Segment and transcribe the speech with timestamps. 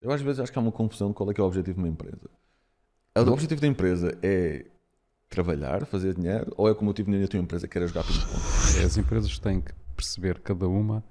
[0.00, 1.74] Eu às vezes acho que há uma confusão de qual é que é o objetivo
[1.74, 2.30] de uma empresa.
[3.16, 4.66] O objetivo da empresa é
[5.28, 8.84] trabalhar, fazer dinheiro, ou é como o tipo de tua empresa que era jogar ping-pong?
[8.84, 11.04] As empresas têm que perceber, cada uma,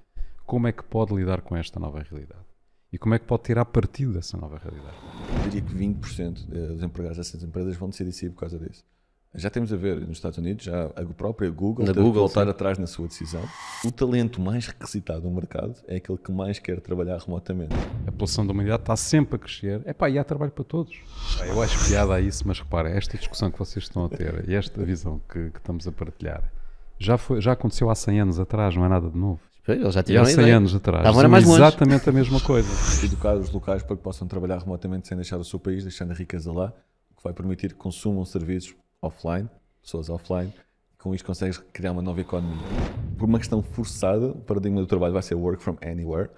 [0.44, 2.44] como é que pode lidar com esta nova realidade.
[2.92, 4.96] E como é que pode tirar partido dessa nova realidade.
[5.44, 8.84] Eu diria que 20% dos empregados dessas empresas vão decidir sair por causa disso.
[9.32, 12.34] Já temos a ver nos Estados Unidos, já a própria Google Na teve Google, que
[12.34, 12.50] voltar sim.
[12.50, 13.42] atrás na sua decisão.
[13.84, 17.72] O talento mais requisitado no mercado é aquele que mais quer trabalhar remotamente.
[18.08, 19.82] A população da humanidade está sempre a crescer.
[19.84, 20.96] É pá, e há trabalho para todos.
[21.46, 24.54] Eu acho piada a isso, mas repara, esta discussão que vocês estão a ter e
[24.54, 26.52] esta visão que, que estamos a partilhar
[26.98, 29.40] já, foi, já aconteceu há 100 anos atrás, não é nada de novo.
[29.68, 30.56] Eles já E há tiveram 100 ideia.
[30.56, 31.62] anos atrás Estavam mais longe.
[31.62, 32.68] exatamente a mesma coisa.
[33.06, 36.14] Educar os locais para que possam trabalhar remotamente sem deixar o seu país, deixando a
[36.14, 36.72] riqueza lá,
[37.12, 39.48] o que vai permitir que consumam serviços offline,
[39.82, 40.52] pessoas offline,
[40.98, 42.58] com isto consegues criar uma nova economia.
[43.16, 46.30] Por uma questão forçada, o paradigma do trabalho vai ser work from anywhere,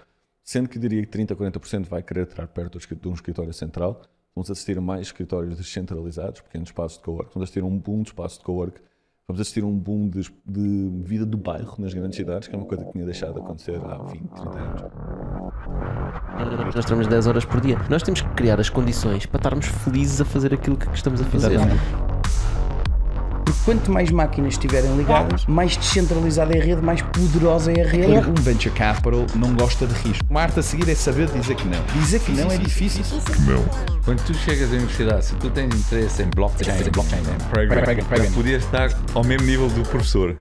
[0.43, 4.03] sendo que diria que 30 a 40% vai querer estar perto de um escritório central.
[4.35, 7.35] Vamos assistir a mais escritórios descentralizados, pequenos espaços de cowork.
[7.35, 8.81] Vamos assistir a um boom de espaços de cowork.
[9.29, 12.59] Vamos assistir a um boom de, de vida do bairro nas grandes cidades, que é
[12.59, 14.83] uma coisa que tinha deixado de acontecer há 20, 30 anos.
[16.75, 17.79] Nós trabalhamos 10 horas por dia.
[17.89, 21.25] Nós temos que criar as condições para estarmos felizes a fazer aquilo que estamos a
[21.25, 21.59] fazer.
[23.45, 27.89] Porque quanto mais máquinas estiverem ligadas, mais descentralizada é a rede, mais poderosa é a
[27.89, 28.13] rede.
[28.29, 30.25] Um venture capital não gosta de risco.
[30.31, 31.85] Uma arte a seguir é saber dizer que não.
[32.01, 33.03] Dizer que não é difícil.
[34.05, 37.23] Quando tu chegas à universidade, se tu tens interesse em blockchain, blockchain
[38.09, 38.31] pega.
[38.33, 40.37] podias estar ao mesmo nível do professor.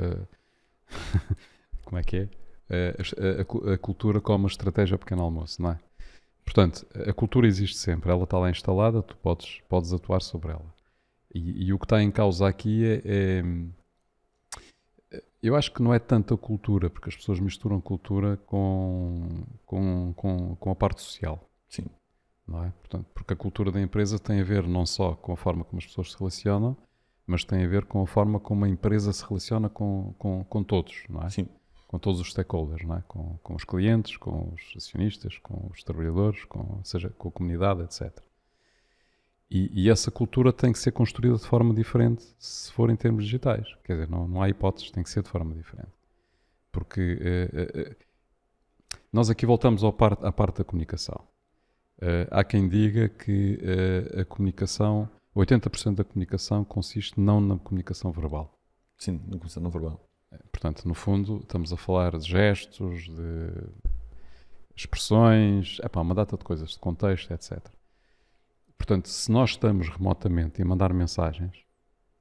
[0.00, 0.18] Eh,
[1.84, 2.28] como é que é?
[2.70, 2.96] Eh,
[3.38, 5.78] a, a cu- a cultura como a estratégia pequeno almoço, não é?
[6.44, 10.64] Portanto, a cultura existe sempre, ela está lá instalada, tu podes, podes atuar sobre ela.
[11.34, 13.42] E, e o que está em causa aqui é, é-
[15.42, 20.12] Eu acho que não é tanto a cultura, porque as pessoas misturam cultura com, com,
[20.14, 21.48] com, com a parte social.
[21.68, 21.86] Sim.
[22.46, 22.70] Não é?
[22.80, 25.78] Portanto, porque a cultura da empresa tem a ver não só com a forma como
[25.78, 26.76] as pessoas se relacionam,
[27.26, 30.64] mas tem a ver com a forma como a empresa se relaciona com, com, com
[30.64, 31.30] todos, não é?
[31.30, 31.46] Sim.
[31.86, 33.02] Com todos os stakeholders, não é?
[33.06, 37.32] Com, com os clientes, com os acionistas, com os trabalhadores, com, ou seja, com a
[37.32, 38.18] comunidade, etc.
[39.50, 43.24] E, e essa cultura tem que ser construída de forma diferente se for em termos
[43.24, 43.66] digitais.
[43.82, 45.88] Quer dizer, não, não há hipóteses, tem que ser de forma diferente.
[46.70, 47.96] Porque eh, eh,
[49.10, 51.18] nós aqui voltamos ao par- à parte da comunicação.
[52.00, 53.58] Eh, há quem diga que
[54.20, 58.54] a comunicação, 80% da comunicação consiste não na comunicação verbal.
[58.98, 60.04] Sim, não começar no verbal.
[60.52, 63.50] Portanto, no fundo, estamos a falar de gestos, de
[64.76, 67.58] expressões, epá, uma data de coisas, de contexto, etc.
[68.78, 71.52] Portanto, se nós estamos remotamente e a mandar mensagens,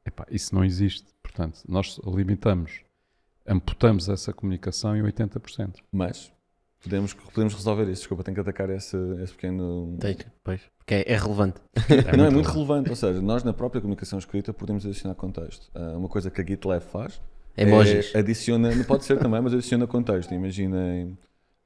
[0.05, 1.05] epá, isso não existe.
[1.21, 2.81] Portanto, nós limitamos,
[3.45, 5.75] amputamos essa comunicação em 80%.
[5.91, 6.33] Mas
[6.81, 8.01] podemos, podemos resolver isso.
[8.01, 9.95] Desculpa, tenho que atacar esse, esse pequeno.
[9.99, 11.61] Tem, pois, porque é, é relevante.
[12.17, 12.89] não, é muito relevante.
[12.89, 15.69] Ou seja, nós na própria comunicação escrita podemos adicionar contexto.
[15.75, 17.21] Ah, uma coisa que a GitLab faz
[17.55, 18.13] Emojis.
[18.13, 20.33] é adiciona, não pode ser também, mas adiciona contexto.
[20.33, 21.17] Imaginem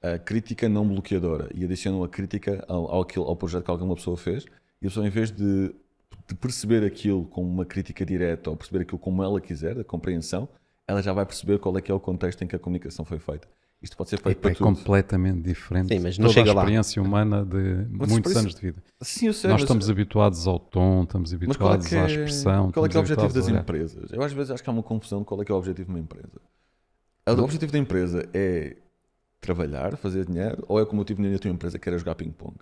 [0.02, 4.18] a crítica não bloqueadora e adicionam a crítica ao, ao, ao projeto que alguma pessoa
[4.18, 4.46] fez
[4.82, 5.74] e a pessoa, em vez de,
[6.28, 10.48] de perceber aquilo como uma crítica direta ou perceber aquilo como ela quiser, da compreensão,
[10.88, 13.20] ela já vai perceber qual é que é o contexto em que a comunicação foi
[13.20, 13.48] feita.
[13.82, 14.68] Isto pode ser feito Epá, para é tudo.
[14.68, 16.62] completamente diferente Sim, mas não toda chega a lá.
[16.62, 17.58] experiência humana de
[17.90, 18.84] muitos por isso- anos de vida.
[19.02, 22.04] Sim, eu sei, Nós mas- estamos habituados ao tom, estamos Mas é habituados que à
[22.04, 22.72] é, expressão.
[22.72, 24.12] qual é, que é o objetivo das empresas?
[24.12, 25.86] Eu às vezes acho que há uma confusão de qual é que é o objetivo
[25.88, 26.40] de uma empresa.
[27.28, 28.78] O objetivo da empresa é
[29.40, 32.56] trabalhar, fazer dinheiro, ou é como eu tive na tua empresa, que era jogar ping-pong?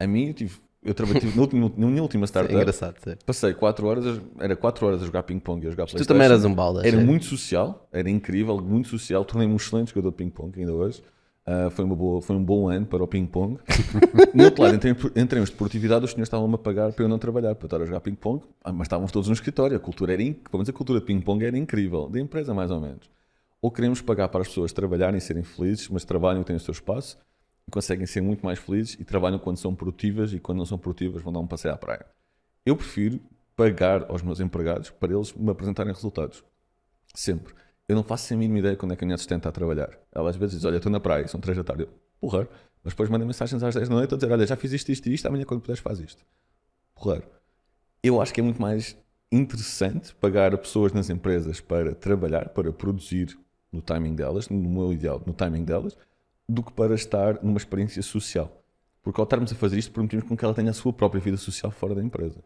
[0.00, 2.94] A mim, eu, tive, eu trabalhei na, última, na última É startup, engraçado.
[3.02, 3.18] sério.
[3.24, 6.06] passei 4 horas, a- era 4 horas a jogar ping-pong e a jogar Tu PlayStation.
[6.14, 6.86] também eras um balda.
[6.86, 9.24] Era muito social, era incrível, muito social.
[9.24, 11.02] Tornei-me um excelente jogador de ping-pong ainda hoje.
[11.46, 13.58] Ah, foi, uma boa, foi um bom ano para o ping-pong.
[14.34, 17.18] no outro lado, em termos, de produtividade, os senhores estavam-me a pagar para eu não
[17.18, 19.76] trabalhar, para eu estar a jogar ping-pong, ah, mas estávamos todos no escritório.
[19.76, 22.80] A cultura era, pelo menos a cultura de ping-pong era incrível, da empresa mais ou
[22.80, 23.10] menos.
[23.60, 26.60] Ou queremos pagar para as pessoas trabalharem e serem felizes, mas trabalham e têm o
[26.60, 27.18] seu espaço,
[27.70, 31.22] conseguem ser muito mais felizes e trabalham quando são produtivas e quando não são produtivas
[31.22, 32.06] vão dar um passeio à praia.
[32.64, 33.20] Eu prefiro
[33.56, 36.44] pagar aos meus empregados para eles me apresentarem resultados.
[37.14, 37.54] Sempre.
[37.86, 39.90] Eu não faço a mínima ideia quando é que a minha assistente está a trabalhar.
[40.12, 41.82] Ela às vezes diz: Olha, estou na praia, são 3 da tarde.
[41.82, 41.88] Eu,
[42.20, 42.48] porra.
[42.82, 45.08] Mas depois manda mensagens às 10 da noite a dizer: Olha, já fiz isto, isto
[45.08, 46.24] e isto, amanhã quando puderes faz isto.
[46.94, 47.22] Porra.
[48.02, 48.96] Eu acho que é muito mais
[49.32, 53.36] interessante pagar pessoas nas empresas para trabalhar, para produzir
[53.72, 55.96] no timing delas, no meu ideal, no timing delas,
[56.48, 58.62] do que para estar numa experiência social.
[59.02, 61.36] Porque ao estarmos a fazer isto, permitimos com que ela tenha a sua própria vida
[61.36, 62.42] social fora da empresa.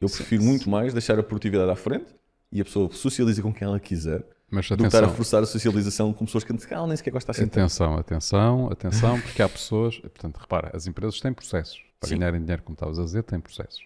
[0.00, 2.14] Eu prefiro muito mais deixar a produtividade à frente
[2.50, 5.42] e a pessoa socializa com quem ela quiser Mas do que estar a atenção, forçar
[5.42, 7.42] a socialização com pessoas que calhar nem sequer gostam assim.
[7.42, 7.58] tanto.
[7.58, 11.82] atenção, atenção, atenção, porque há pessoas, portanto, repara, as empresas têm processos.
[12.00, 12.18] Para Sim.
[12.18, 13.84] ganharem dinheiro, como estavas a dizer, têm processos.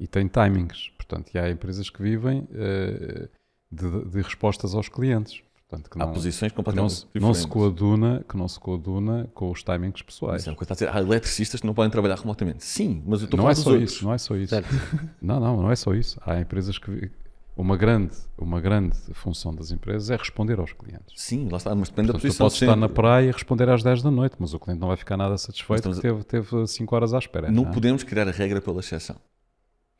[0.00, 0.90] E têm timings.
[0.96, 3.28] Portanto, e há empresas que vivem eh,
[3.70, 5.42] de, de respostas aos clientes.
[5.68, 7.46] Portanto, que Há não, posições que não, completamente não se diferentes.
[7.46, 10.42] coaduna, que não se coaduna com os timings pessoais.
[10.42, 12.64] Isso é uma coisa que está a dizer, há eletricistas que não podem trabalhar remotamente.
[12.64, 13.92] Sim, mas eu estou a Não é só outros.
[13.92, 14.50] isso, não é só isso.
[14.50, 14.68] Certo.
[15.20, 16.20] Não, não, não é só isso.
[16.24, 17.10] Há empresas que
[17.56, 21.14] uma grande, uma grande função das empresas é responder aos clientes.
[21.16, 22.46] Sim, lá está, mas depende da Portanto, tu posição.
[22.46, 24.96] podes estar na praia e responder às 10 da noite, mas o cliente não vai
[24.96, 27.50] ficar nada satisfeito Mas porque teve, teve 5 horas à espera.
[27.50, 27.72] Não é?
[27.72, 29.16] podemos criar a regra pela exceção.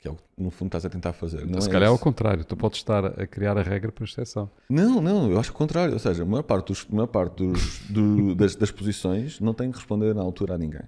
[0.07, 1.45] Que é o que, no fundo, estás a tentar fazer.
[1.45, 2.03] Não Se é calhar é o isso.
[2.03, 4.49] contrário, tu podes estar a criar a regra por exceção.
[4.69, 5.93] Não, não, eu acho o contrário.
[5.93, 9.53] Ou seja, a maior parte, dos, a maior parte dos, do- das, das posições não
[9.53, 10.83] tem que responder na altura a ninguém.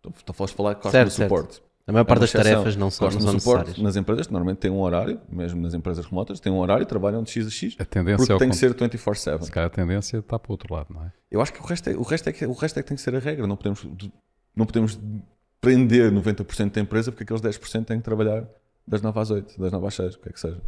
[0.00, 1.30] Então, tu podes falar que Certo, certo.
[1.30, 1.62] suporte.
[1.86, 3.78] A maior parte É das tarefas não são, não são suporte necessárias.
[3.78, 7.22] nas empresas, que normalmente têm um horário, mesmo nas empresas remotas, têm um horário, trabalham
[7.22, 8.90] de X a X, A tendência porque é o tem que contrário.
[8.90, 9.42] ser 24-7.
[9.44, 11.12] Se calhar a tendência está para o outro lado, não é?
[11.30, 12.96] Eu acho que o resto é, o resto é, que, o resto é que tem
[12.96, 13.46] que ser a regra.
[13.46, 13.86] Não podemos,
[14.56, 14.98] não podemos
[15.64, 18.44] prender 90% da empresa porque aqueles 10% têm que trabalhar
[18.86, 20.60] das 9 às 8, das 9 às 6, o que é que seja.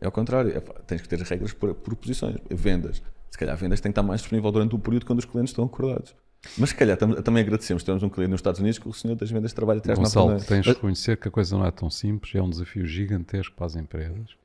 [0.00, 2.36] É ao contrário, é, tens que ter regras por, por posições.
[2.50, 3.02] Vendas.
[3.30, 5.64] Se calhar vendas tem que estar mais disponível durante o período quando os clientes estão
[5.64, 6.14] acordados.
[6.58, 7.82] Mas se calhar tam- também agradecemos.
[7.82, 10.14] Temos um cliente nos Estados Unidos que o senhor das vendas trabalha até às 9
[10.14, 12.86] da Gonçalo, tens de reconhecer que a coisa não é tão simples, é um desafio
[12.86, 14.36] gigantesco para as empresas,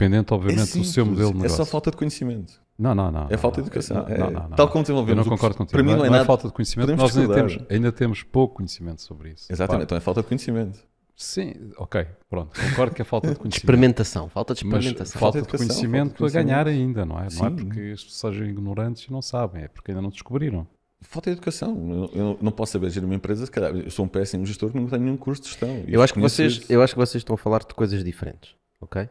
[0.00, 1.56] dependente, obviamente, do seu modelo de É negócio.
[1.64, 2.60] só falta de conhecimento.
[2.78, 3.26] Não, não, não.
[3.26, 3.66] É não, falta de não.
[3.66, 3.96] educação.
[3.98, 4.56] Não, É não, não, não.
[4.56, 5.26] tal como Eu desenvolvemos.
[5.26, 5.72] não o- concordo contigo.
[5.72, 6.26] Para mim não, não é não é nada.
[6.26, 9.52] falta de conhecimento, Podemos nós ainda temos, ainda temos pouco conhecimento sobre isso.
[9.52, 10.78] Exatamente, então é falta de conhecimento.
[11.14, 13.58] Sim, ok, pronto, concordo que é falta de conhecimento.
[13.58, 15.20] Experimentação, falta de Mas experimentação.
[15.20, 17.22] falta de educação, conhecimento falta de a ganhar ainda, não é?
[17.24, 17.56] Não é Sim.
[17.56, 20.66] porque as pessoas sejam ignorantes e não sabem, é porque ainda não descobriram.
[21.02, 22.10] Falta de educação.
[22.14, 23.74] Eu, eu não posso saber gerir uma empresa, se calhar.
[23.74, 25.82] Eu sou um péssimo gestor que não tenho nenhum curso de gestão.
[25.86, 26.72] Eu acho, que vocês, isso.
[26.72, 29.08] eu acho que vocês estão a falar de coisas diferentes, ok?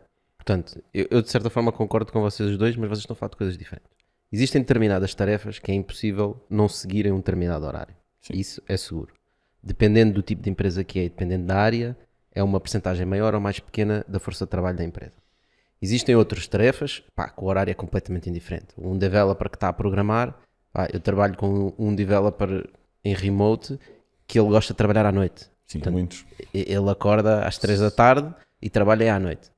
[0.50, 3.18] Portanto, eu, eu, de certa forma concordo com vocês os dois, mas vocês estão a
[3.18, 3.88] falar de coisas diferentes.
[4.32, 7.94] Existem determinadas tarefas que é impossível não seguirem um determinado horário.
[8.20, 8.34] Sim.
[8.34, 9.14] Isso é seguro.
[9.62, 11.96] Dependendo do tipo de empresa que é e dependendo da área,
[12.34, 15.14] é uma percentagem maior ou mais pequena da força de trabalho da empresa.
[15.80, 18.74] Existem outras tarefas, pá, que o horário é completamente indiferente.
[18.76, 20.36] Um developer que está a programar,
[20.74, 22.68] pá, eu trabalho com um developer
[23.06, 23.80] em remote
[24.26, 25.44] que ele gosta de trabalhar à noite.
[25.68, 26.26] Sim, Portanto, muitos.
[26.52, 29.52] Ele acorda às 3 da tarde e trabalha à noite.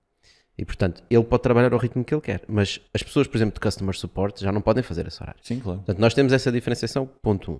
[0.61, 2.43] E portanto, ele pode trabalhar ao ritmo que ele quer.
[2.47, 5.39] Mas as pessoas, por exemplo, de customer support já não podem fazer esse horário.
[5.41, 5.79] Sim, claro.
[5.79, 7.55] Portanto, nós temos essa diferenciação, ponto 1.
[7.55, 7.59] Um.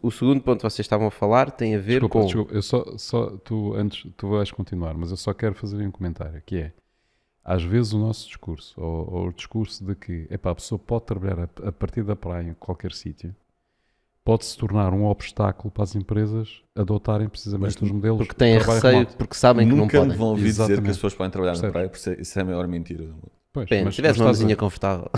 [0.00, 2.24] O segundo ponto que vocês estavam a falar tem a ver Desculpa, com.
[2.26, 5.90] desculpa, eu só, só tu antes tu vais continuar, mas eu só quero fazer um
[5.90, 6.72] comentário que é
[7.44, 11.06] às vezes o nosso discurso, ou, ou o discurso de que epá, a pessoa pode
[11.06, 13.34] trabalhar a, a partir da praia em qualquer sítio,
[14.26, 18.58] pode se tornar um obstáculo para as empresas adotarem precisamente Mas os modelos Porque têm
[18.58, 19.16] receio, remoto.
[19.16, 20.90] porque sabem que não Nunca vão ouvir dizer que Exatamente.
[20.90, 21.68] as pessoas podem trabalhar Percebes?
[21.68, 23.30] na praia, porque isso é- isso é a maior mentira do mundo.
[23.52, 25.10] Pois, mas- se tivesse uma estás a- mesinha confortável.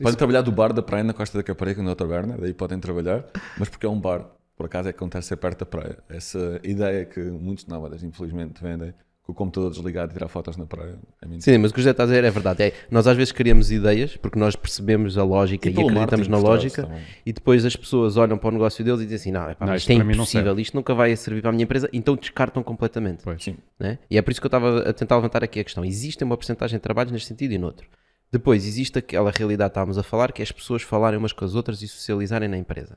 [0.00, 3.24] Podem trabalhar do bar da praia na Costa da Caparica, na taberna, daí podem trabalhar,
[3.58, 4.24] mas porque é um bar,
[4.56, 5.98] por acaso é que acontece ser perto da praia.
[6.08, 8.94] Essa ideia que muitos nómadas, infelizmente, vendem,
[9.24, 11.40] com o computador desligado e tirar fotos na praia, é.
[11.40, 12.62] Sim, mas o que o José está a dizer é verdade.
[12.62, 16.38] É, nós às vezes criamos ideias porque nós percebemos a lógica e, pelo acreditamos na
[16.38, 17.02] lógica também.
[17.24, 19.74] e depois as pessoas olham para o negócio deles e dizem assim: não, epá, Não,
[19.76, 21.62] isto, isto é para mim não impossível, serve." isto nunca vai servir para a minha
[21.62, 23.22] empresa, então descartam completamente.
[23.22, 23.42] Pois.
[23.42, 23.56] Sim.
[23.78, 23.98] né?
[24.10, 25.84] E é por isso que eu estava a tentar levantar aqui a questão.
[25.84, 27.86] Existe uma porcentagem de trabalhos neste sentido e noutro.
[28.32, 31.44] Depois, existe aquela realidade que estávamos a falar, que é as pessoas falarem umas com
[31.44, 32.96] as outras e socializarem na empresa.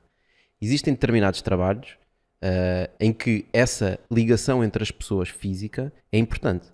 [0.62, 1.98] Existem determinados trabalhos
[2.46, 6.68] ah, em que essa ligação entre as pessoas física é importante.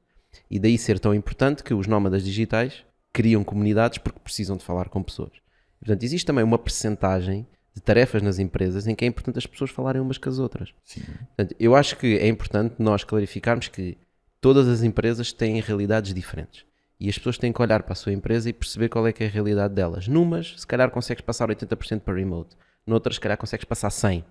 [0.50, 4.89] E daí ser tão importante que os nómadas digitais criam comunidades porque precisam de falar
[4.89, 5.31] com pessoas.
[5.79, 9.72] Portanto, existe também uma percentagem de tarefas nas empresas em que é importante as pessoas
[9.72, 10.74] falarem umas com as outras.
[10.84, 11.03] Sim.
[11.03, 13.98] Portanto, eu acho que é importante nós clarificarmos que
[14.41, 16.65] todas as empresas têm realidades diferentes.
[17.00, 19.24] E as pessoas têm que olhar para a sua empresa e perceber qual é que
[19.24, 20.05] é a realidade delas.
[20.05, 22.57] Numas, se calhar consegues passar 80% para remote.
[22.86, 24.25] Noutras, se calhar consegues passar 100.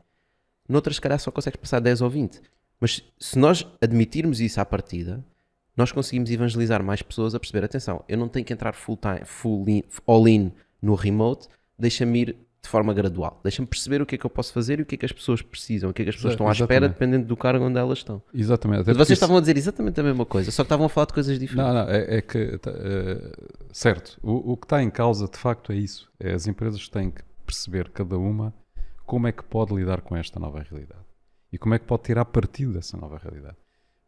[0.71, 2.41] Noutras, se calhar só consegues passar 10 ou 20.
[2.81, 5.23] Mas se nós admitirmos isso à partida,
[5.77, 9.23] nós conseguimos evangelizar mais pessoas a perceber, atenção, eu não tenho que entrar full time,
[9.25, 11.49] full in, all in no remote,
[11.79, 13.41] deixa-me ir de forma gradual.
[13.43, 15.13] Deixa-me perceber o que é que eu posso fazer e o que é que as
[15.13, 16.93] pessoas precisam, o que é que as pessoas estão à espera, exatamente.
[16.93, 18.23] dependendo do cargo onde elas estão.
[18.35, 18.83] Exatamente.
[18.83, 21.07] até vocês isso- estavam a dizer exatamente a mesma coisa, só que estavam a falar
[21.07, 21.73] de coisas diferentes.
[21.75, 23.33] Não, não, é, é que, tá, eh,
[23.73, 26.11] certo, o, o que está em causa de facto é isso.
[26.21, 28.53] É as empresas têm que perceber, cada uma,
[29.11, 31.05] como é que pode lidar com esta nova realidade.
[31.53, 33.57] E como é que pode tirar partido dessa nova realidade.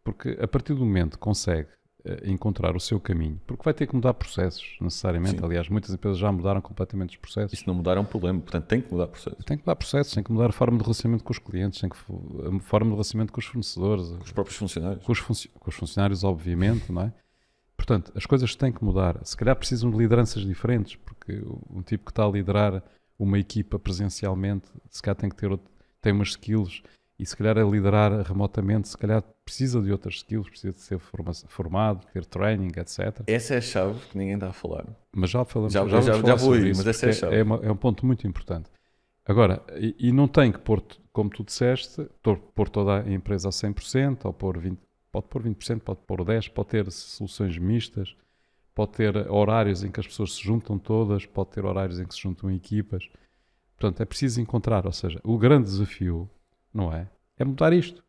[0.05, 1.69] Porque a partir do momento que consegue
[2.05, 5.39] eh, encontrar o seu caminho, porque vai ter que mudar processos, necessariamente.
[5.41, 5.45] Sim.
[5.45, 7.53] Aliás, muitas empresas já mudaram completamente os processos.
[7.53, 9.37] Isso não mudar é um problema, portanto tem que mudar o processo.
[9.45, 11.91] Tem que mudar processos, tem que mudar a forma de relacionamento com os clientes, tem
[11.91, 15.05] que a forma de relacionamento com os fornecedores, Os próprios funcionários.
[15.05, 17.13] com os, funci- com os funcionários, obviamente, não é?
[17.77, 19.19] Portanto, as coisas têm que mudar.
[19.25, 22.83] Se calhar precisam de lideranças diferentes, porque um tipo que está a liderar
[23.19, 26.83] uma equipa presencialmente, se calhar tem que ter outro, tem umas skills
[27.19, 30.99] e se calhar a liderar remotamente, se calhar precisa de outras skills, precisa de ser
[30.99, 33.23] forma- formado, ter training, etc.
[33.27, 34.87] Essa é a chave que ninguém está a falar.
[35.15, 37.37] Mas já falamos Já- já, já- já vou isso, mas essa é a chave.
[37.37, 38.69] é, uma- é um ponto muito importante.
[39.25, 42.09] Agora, e, e não tem que pôr, como tu disseste,
[42.55, 44.79] pôr toda a empresa a 100%, ou pôr 20%,
[45.13, 48.17] pode pôr 20%, pode pôr 10%, pode ter soluções mistas,
[48.75, 52.15] pode ter horários em que as pessoas se juntam todas, pode ter horários em que
[52.15, 53.09] se juntam equipas.
[53.79, 56.29] Portanto, é preciso encontrar, ou seja, o grande desafio,
[56.73, 57.09] não é?
[57.39, 58.03] É mudar isto.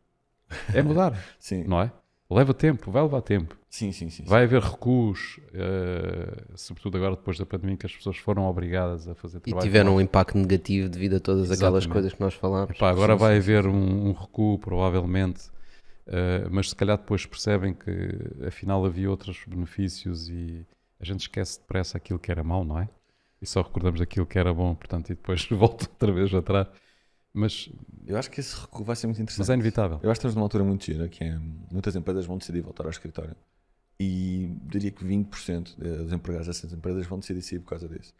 [0.73, 1.91] É mudar, Sim, não é?
[2.29, 3.55] Leva tempo, vai levar tempo.
[3.69, 4.09] sim, sim.
[4.09, 4.29] sim, sim.
[4.29, 9.13] Vai haver recuos, eh, sobretudo agora depois da pandemia, que as pessoas foram obrigadas a
[9.13, 9.63] fazer E trabalho.
[9.63, 11.89] tiveram um impacto negativo devido a todas aquelas Exatamente.
[11.91, 12.71] coisas que nós falámos.
[12.75, 15.43] Epá, agora Sim, vai sim, haver um, um recuo, provavelmente,
[16.07, 20.65] eh, mas se calhar depois percebem que afinal havia outros benefícios e
[20.99, 22.89] a gente esquece depressa aquilo que era mau, não é?
[23.41, 26.67] E só recordamos aquilo que era bom, portanto, e depois volta outra vez atrás.
[27.33, 27.69] Mas,
[28.05, 29.39] Eu acho que esse recuo vai ser muito interessante.
[29.39, 29.99] mas é inevitável.
[30.03, 31.37] Eu acho que estamos numa altura muito gira, que é
[31.71, 33.35] muitas empresas vão decidir voltar ao escritório.
[33.99, 38.13] E diria que 20% dos empregados dessas empresas vão decidir sair por causa disso.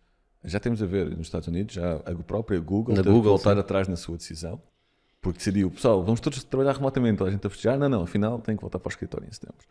[0.44, 3.60] Já temos a ver nos Estados Unidos, já a própria Google Na Google, voltar sim.
[3.60, 4.62] atrás na sua decisão,
[5.24, 7.80] porque decidiu, pessoal, vamos todos trabalhar remotamente, a gente a festejar.
[7.80, 9.66] Não, não, afinal tem que voltar para o escritório em setembro.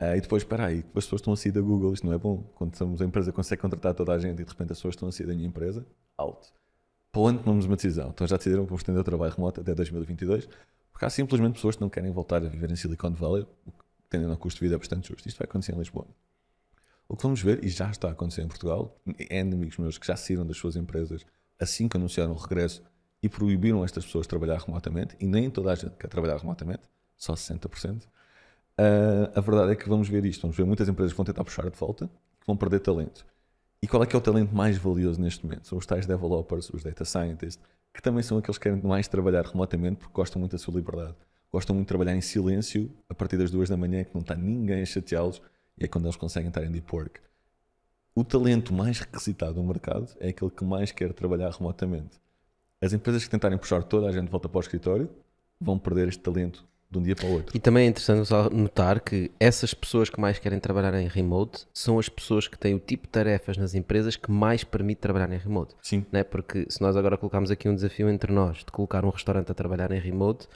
[0.00, 2.18] Ah, e depois, espera aí, as pessoas estão a sair da Google, isto não é
[2.18, 2.42] bom.
[2.54, 5.08] Quando somos a empresa consegue contratar toda a gente e de repente as pessoas estão
[5.08, 5.86] a sair da minha empresa,
[6.16, 6.50] alto.
[7.12, 8.08] Para o ano tomamos uma decisão.
[8.08, 10.48] Então já decidiram que vamos estender o trabalho remoto até 2022,
[10.90, 13.84] porque há simplesmente pessoas que não querem voltar a viver em Silicon Valley, o que
[14.08, 15.28] tendendo ao custo de vida bastante justo.
[15.28, 16.06] Isto vai acontecer em Lisboa.
[17.06, 18.98] O que vamos ver, e já está a acontecer em Portugal,
[19.30, 21.24] é amigos meus que já saíram das suas empresas
[21.60, 22.82] assim que anunciaram o regresso
[23.26, 26.82] e proibiram estas pessoas de trabalhar remotamente, e nem toda a gente quer trabalhar remotamente,
[27.16, 28.02] só 60%.
[28.78, 30.42] Ah, a verdade é que vamos ver isto.
[30.42, 33.26] Vamos ver muitas empresas que vão tentar puxar de volta, que vão perder talento.
[33.82, 35.66] E qual é que é o talento mais valioso neste momento?
[35.66, 37.58] São os tais developers, os data scientists,
[37.92, 41.14] que também são aqueles que querem mais trabalhar remotamente porque gostam muito da sua liberdade.
[41.52, 44.34] Gostam muito de trabalhar em silêncio a partir das duas da manhã, que não está
[44.34, 45.42] ninguém a chateá-los,
[45.78, 47.20] e é quando eles conseguem estar em deep work.
[48.14, 52.20] O talento mais requisitado no mercado é aquele que mais quer trabalhar remotamente.
[52.82, 55.08] As empresas que tentarem puxar toda a gente de volta para o escritório
[55.60, 57.56] vão perder este talento de um dia para o outro.
[57.56, 61.98] E também é interessante notar que essas pessoas que mais querem trabalhar em remote são
[61.98, 65.38] as pessoas que têm o tipo de tarefas nas empresas que mais permite trabalhar em
[65.38, 65.74] remote.
[65.82, 66.22] Sim, Né?
[66.22, 69.54] Porque se nós agora colocarmos aqui um desafio entre nós de colocar um restaurante a
[69.54, 70.46] trabalhar em remote,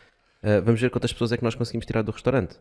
[0.42, 2.56] ah, vamos ver quantas pessoas é que nós conseguimos tirar do restaurante.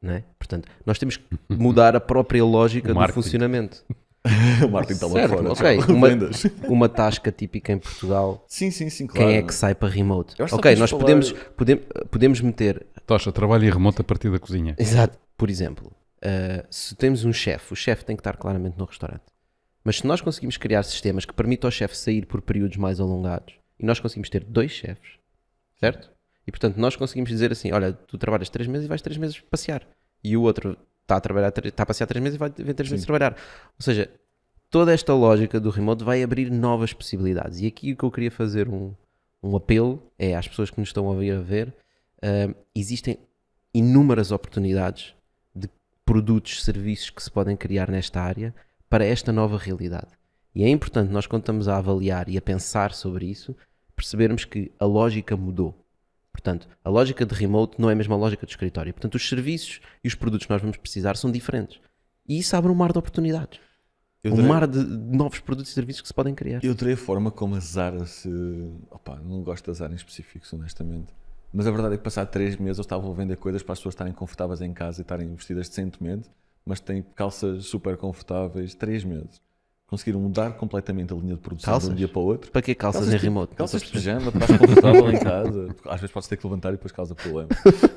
[0.00, 0.24] Né?
[0.38, 3.84] Portanto, nós temos que mudar a própria lógica do funcionamento.
[4.66, 5.52] o Martin está lá Certo, fora.
[5.52, 5.78] ok.
[5.78, 5.94] tchau.
[5.96, 6.08] Uma,
[6.68, 9.28] uma tasca típica em Portugal, Sim, sim, sim, claro.
[9.28, 10.34] quem é que sai para remote?
[10.52, 14.38] Ok, nós de podemos, falar- podemos, podemos meter Tocha, trabalho em remoto a partir da
[14.38, 14.74] cozinha.
[14.78, 15.18] Exato.
[15.36, 15.90] Por exemplo,
[16.22, 19.22] uh, se temos um chefe, o chefe tem que estar claramente no restaurante.
[19.82, 23.54] Mas se nós conseguimos criar sistemas que permitam ao chefe sair por períodos mais alongados
[23.78, 25.12] e nós conseguimos ter dois chefes,
[25.78, 26.10] certo?
[26.46, 29.40] E portanto nós conseguimos dizer assim: olha, tu trabalhas três meses e vais três meses
[29.40, 29.82] passear.
[30.22, 30.76] E o outro
[31.10, 33.32] está a, trabalhar, está a passear três meses e vai vir três meses trabalhar.
[33.32, 34.08] Ou seja,
[34.70, 37.60] toda esta lógica do remote vai abrir novas possibilidades.
[37.60, 38.94] E aqui o que eu queria fazer um,
[39.42, 43.18] um apelo é às pessoas que nos estão a ver, a ver uh, existem
[43.74, 45.14] inúmeras oportunidades
[45.54, 45.68] de
[46.04, 48.54] produtos, serviços que se podem criar nesta área
[48.88, 50.08] para esta nova realidade.
[50.54, 53.56] E é importante nós, quando estamos a avaliar e a pensar sobre isso,
[53.94, 55.74] percebermos que a lógica mudou.
[56.32, 58.92] Portanto, a lógica de remote não é a mesma lógica de escritório.
[58.92, 61.80] Portanto, os serviços e os produtos que nós vamos precisar são diferentes.
[62.26, 63.60] E isso abre um mar de oportunidades.
[64.22, 66.62] Eu um mar de de novos produtos e serviços que se podem criar.
[66.62, 68.28] Eu adorei a forma como a Zara se.
[68.90, 71.12] Opa, não gosto da Zara em específicos, honestamente.
[71.52, 73.78] Mas a verdade é que, passado três meses, eles estavam a vender coisas para as
[73.78, 76.30] pessoas estarem confortáveis em casa e estarem vestidas decentemente,
[76.64, 78.74] mas têm calças super confortáveis.
[78.74, 79.40] Três meses.
[79.90, 81.88] Conseguiram mudar completamente a linha de produção de Calças?
[81.90, 82.50] um dia para o outro.
[82.52, 83.56] Para que calças, em tipo- remote?
[83.56, 85.68] Calças de pijama, estás confortável em casa.
[85.86, 87.48] Às vezes podes ter que levantar e depois causa problema.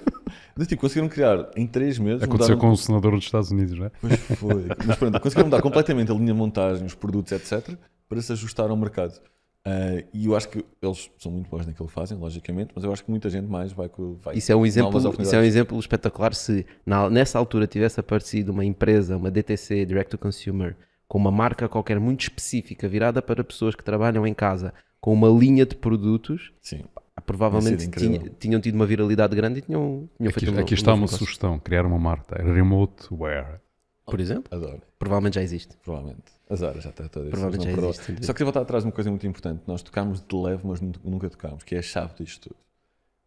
[0.58, 2.24] Mas tipo, conseguiram criar em três meses.
[2.24, 3.92] Aconteceu mudaram- com o senador dos Estados Unidos, não é?
[4.02, 4.66] Pois foi.
[4.86, 7.76] Mas pronto, conseguiram mudar completamente a linha de montagem, os produtos, etc.,
[8.10, 9.20] para se ajustar ao mercado.
[9.66, 12.92] Ah, e eu acho que eles são muito bons naquilo que fazem, logicamente, mas eu
[12.92, 13.90] acho que muita gente mais vai.
[14.22, 18.00] vai Isso é um exemplo, isso é um exemplo espetacular se na- nessa altura tivesse
[18.00, 20.76] aparecido uma empresa, uma DTC, Direct to Consumer,
[21.13, 25.27] com uma marca qualquer muito específica virada para pessoas que trabalham em casa, com uma
[25.29, 26.82] linha de produtos, Sim.
[27.24, 30.75] provavelmente tinha- tinham tido uma viralidade grande e tinham, tinham Aqui, feito um aqui um
[30.75, 31.20] está novo uma negócio.
[31.24, 32.41] sugestão: criar uma marca.
[32.41, 33.62] Remote Wear.
[34.08, 35.77] Por exemplo, Adoro, provavelmente já existe.
[35.84, 36.24] provavelmente.
[36.50, 38.25] A Zara já está toda Provavelmente já existe, entendi.
[38.25, 39.62] Só queria voltar atrás de uma coisa muito importante.
[39.67, 42.55] Nós tocámos de leve, mas nu- nunca tocámos, que é a chave disto tudo.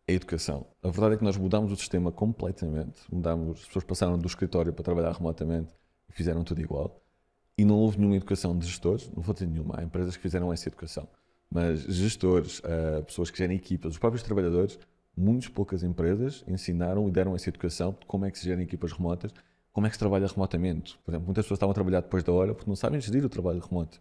[0.08, 0.66] A educação.
[0.82, 2.98] A verdade é que nós mudámos o sistema completamente.
[3.12, 5.72] Mudámos, as pessoas passaram do escritório para trabalhar remotamente
[6.10, 7.00] e fizeram tudo igual.
[7.58, 10.52] E não houve nenhuma educação de gestores, não vou dizer nenhuma, há empresas que fizeram
[10.52, 11.08] essa educação.
[11.50, 14.78] Mas gestores, ah, pessoas que gerem equipas, os próprios trabalhadores,
[15.16, 18.92] muitas poucas empresas ensinaram e deram essa educação de como é que se gerem equipas
[18.92, 19.32] remotas,
[19.72, 20.98] como é que se trabalha remotamente.
[21.04, 23.28] Por exemplo, muitas pessoas estavam a trabalhar depois da hora porque não sabem gerir o
[23.28, 24.00] trabalho remoto.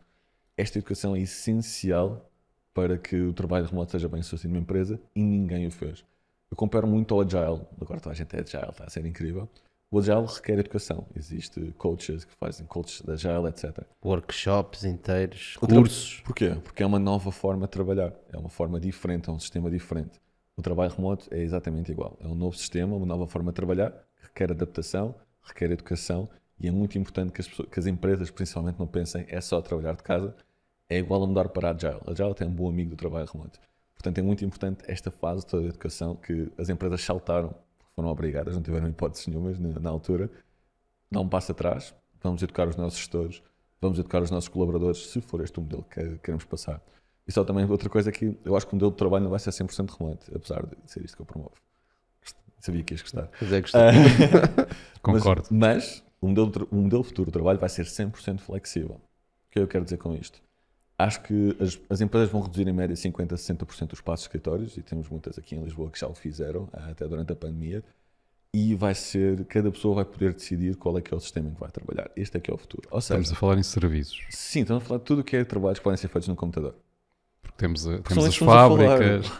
[0.58, 2.30] Esta educação é essencial
[2.74, 6.04] para que o trabalho remoto seja bem sucedido numa empresa e ninguém o fez.
[6.52, 9.50] Eu comparo muito ao Agile, agora toda a gente é Agile, está a ser incrível.
[9.92, 11.06] O Agile requer educação.
[11.15, 13.86] Existe coaches que fazem coaches de Agile, etc.
[14.04, 16.22] Workshops inteiros, O cursos.
[16.25, 16.56] Porquê?
[16.63, 20.20] Porque é uma nova forma de trabalhar, é uma forma diferente, é um sistema diferente.
[20.58, 22.18] O trabalho remoto é exatamente igual.
[22.22, 26.68] É um novo sistema, uma nova forma de trabalhar, que requer adaptação, requer educação e
[26.68, 29.96] é muito importante que as, pessoas- que as empresas, principalmente, não pensem é só trabalhar
[29.96, 30.34] de casa,
[30.89, 32.00] é igual a mudar para Agile.
[32.08, 33.60] Agile até é um bom amigo do trabalho remoto.
[33.94, 37.54] Portanto, é muito importante esta fase toda de educação que as empresas saltaram,
[37.96, 40.30] foram obrigadas, não tiveram hipóteses nenhumas na, na altura.
[41.10, 43.42] Dá um passo atrás, vamos educar os nossos gestores,
[43.80, 46.82] vamos educar os nossos colaboradores, se for este o modelo que queremos passar.
[47.28, 49.40] E só também outra coisa que eu acho que o modelo de trabalho não vai
[49.40, 51.54] ser 100% remoto, apesar de ser isto que eu promovo.
[52.60, 53.30] Sabia que ias gostar.
[53.38, 53.82] Pois é, gostei.
[55.02, 55.48] Concordo.
[55.52, 58.96] Mas, mas o, modelo, o modelo futuro de trabalho vai ser 100% flexível.
[58.96, 60.42] O que é que eu quero dizer com isto?
[60.98, 64.28] Acho que as, as empresas vão reduzir em média 50% a 60% os espaços de
[64.30, 67.36] escritórios, e temos muitas aqui em Lisboa que já o fizeram, ah, até durante a
[67.36, 67.84] pandemia,
[68.54, 71.54] e vai ser, cada pessoa vai poder decidir qual é que é o sistema em
[71.54, 72.10] que vai trabalhar.
[72.16, 72.88] Este é que é o futuro.
[72.90, 74.22] Ou seja, Estamos a falar em serviços.
[74.30, 76.36] sim, estamos a falar de tudo o que é trabalhos que podem ser feitos no
[76.38, 76.74] computador.
[77.42, 79.32] Porque temos, a- são temos as a fábricas,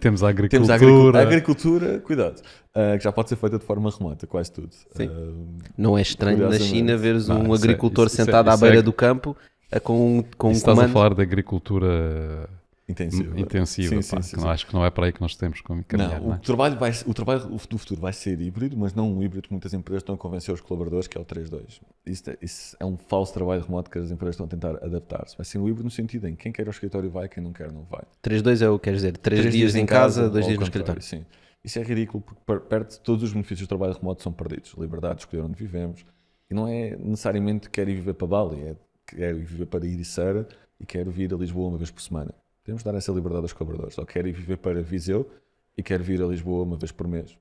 [0.00, 0.48] temos a agricultura.
[0.50, 2.42] Temos a agricultura, a agricultura cuidado,
[2.74, 4.68] ah, que já pode ser feita de forma remota, quase tudo.
[4.72, 5.08] Sim.
[5.10, 6.58] Ah, Não é estranho na.
[6.58, 9.36] China veres Não, um é- agricultor isso- isso é- sentado à é- beira do campo
[9.40, 10.92] a- com, um- com um se estás a comando.
[10.92, 12.48] falar de agricultura
[12.88, 13.40] intensiva.
[13.40, 15.60] intensiva, Sim, pá, sim, sim, que acho que não é para aí que nós temos
[15.60, 16.20] que caminhar.
[16.20, 16.38] Não, não o é?
[16.38, 19.72] trabalho, vai, o trabalho do futuro vai ser híbrido, mas não um híbrido que muitas
[19.72, 21.80] empresas estão a convencer os colaboradores, que é o 3-2.
[22.04, 25.36] Isso, é- isso é um falso trabalho remoto que as empresas estão a tentar adaptar-se.
[25.36, 27.72] Vai ser um híbrido no sentido em quem quer ao escritório vai, quem não quer
[27.72, 28.02] não vai.
[28.22, 31.00] 3-2 é o que quer dizer, 3 dias, em casa, 2 ou dias no escritório.
[31.02, 31.24] Sim.
[31.64, 34.74] Isso é ridículo porque per- perde todos os benefícios do trabalho remoto são perdidos.
[34.78, 36.04] Liberdade de escolher onde vivemos.
[36.50, 40.46] E não é necessariamente quero ir viver para Bali, é quero ir viver para Ericeira
[40.78, 42.34] e quero vir a Lisboa uma vez por semana.
[42.64, 43.98] Temos de dar essa liberdade aos colaboradores.
[43.98, 45.30] Ou quero ir viver para Viseu
[45.76, 47.36] e quero vir a Lisboa uma vez por mês.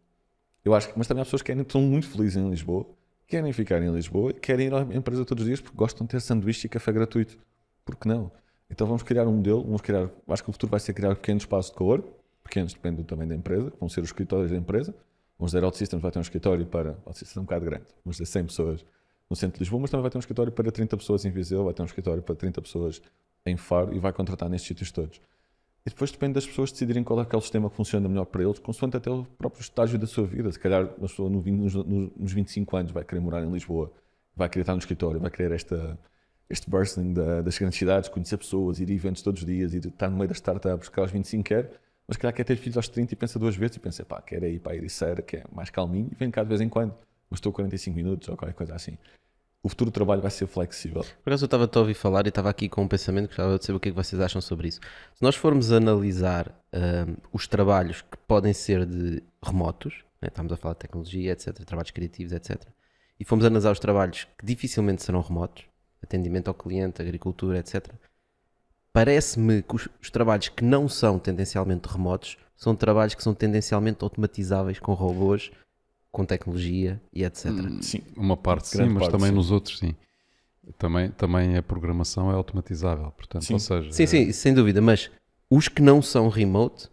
[0.63, 2.85] Eu acho que, mas também há pessoas que querem, estão muito felizes em Lisboa,
[3.27, 6.11] querem ficar em Lisboa e querem ir à empresa todos os dias porque gostam de
[6.11, 7.37] ter sanduíche e café gratuito.
[7.85, 8.31] Por que não?
[8.69, 11.43] Então vamos criar um modelo, vamos criar, acho que o futuro vai ser criar pequenos
[11.43, 12.03] espaços de calor,
[12.43, 14.95] pequenos depende tamanho da empresa, vão ser os escritórios da empresa.
[15.37, 18.25] Vamos dizer, OutSystems vai ter um escritório para, OutSystems é um bocado grande, vamos dizer
[18.25, 18.85] 100 pessoas
[19.29, 21.63] no centro de Lisboa, mas também vai ter um escritório para 30 pessoas em Viseu,
[21.63, 23.01] vai ter um escritório para 30 pessoas
[23.45, 25.19] em Faro e vai contratar nestes sítios todos.
[25.85, 28.57] E depois depende das pessoas decidirem qual é aquele sistema que funciona melhor para eles,
[28.59, 30.49] consoante até o próprio estágio da sua vida.
[30.51, 33.51] Se calhar uma pessoa no 20 nos, nos- nos 25 anos vai querer morar em
[33.51, 33.91] Lisboa,
[34.35, 35.99] vai querer estar no escritório, vai querer esta,
[36.49, 39.85] este bursting da- das grandes cidades, conhecer pessoas, ir a eventos todos os dias, ir
[39.85, 41.69] estar no meio das startups, que aos 25 quer,
[42.07, 44.41] mas calhar quer ter filhos aos 30 e pensa duas vezes e pensa, pá, quer
[44.43, 46.93] ir para a Ericeira, que é mais calminho, e vem cá de vez em quando,
[47.33, 48.95] mas estou 45 minutos ou qualquer coisa assim.
[49.63, 51.01] O futuro do trabalho vai ser flexível.
[51.23, 53.57] Por acaso eu estava a ouvir falar e estava aqui com um pensamento que gostava
[53.57, 54.79] de saber o que é que vocês acham sobre isso.
[55.15, 60.57] Se nós formos analisar ahm, os trabalhos que podem ser de remotos, né, estamos a
[60.57, 62.61] falar de tecnologia, etc., trabalhos criativos, etc.,
[63.19, 65.65] e formos analisar os trabalhos que dificilmente serão remotos,
[66.03, 67.87] atendimento ao cliente, agricultura, etc.,
[68.91, 74.03] parece-me que os, os trabalhos que não são tendencialmente remotos são trabalhos que são tendencialmente
[74.03, 75.51] automatizáveis com robôs,
[76.13, 77.51] com tecnologia e etc.
[77.81, 78.01] Sim.
[78.15, 79.35] Uma parte sim, mas parte, também sim.
[79.35, 79.95] nos outros sim.
[80.77, 83.53] Também, também a programação é automatizável, portanto, Sim.
[83.53, 85.11] ou seja, Sim, sim, sem dúvida, mas
[85.49, 86.87] os que não são remote,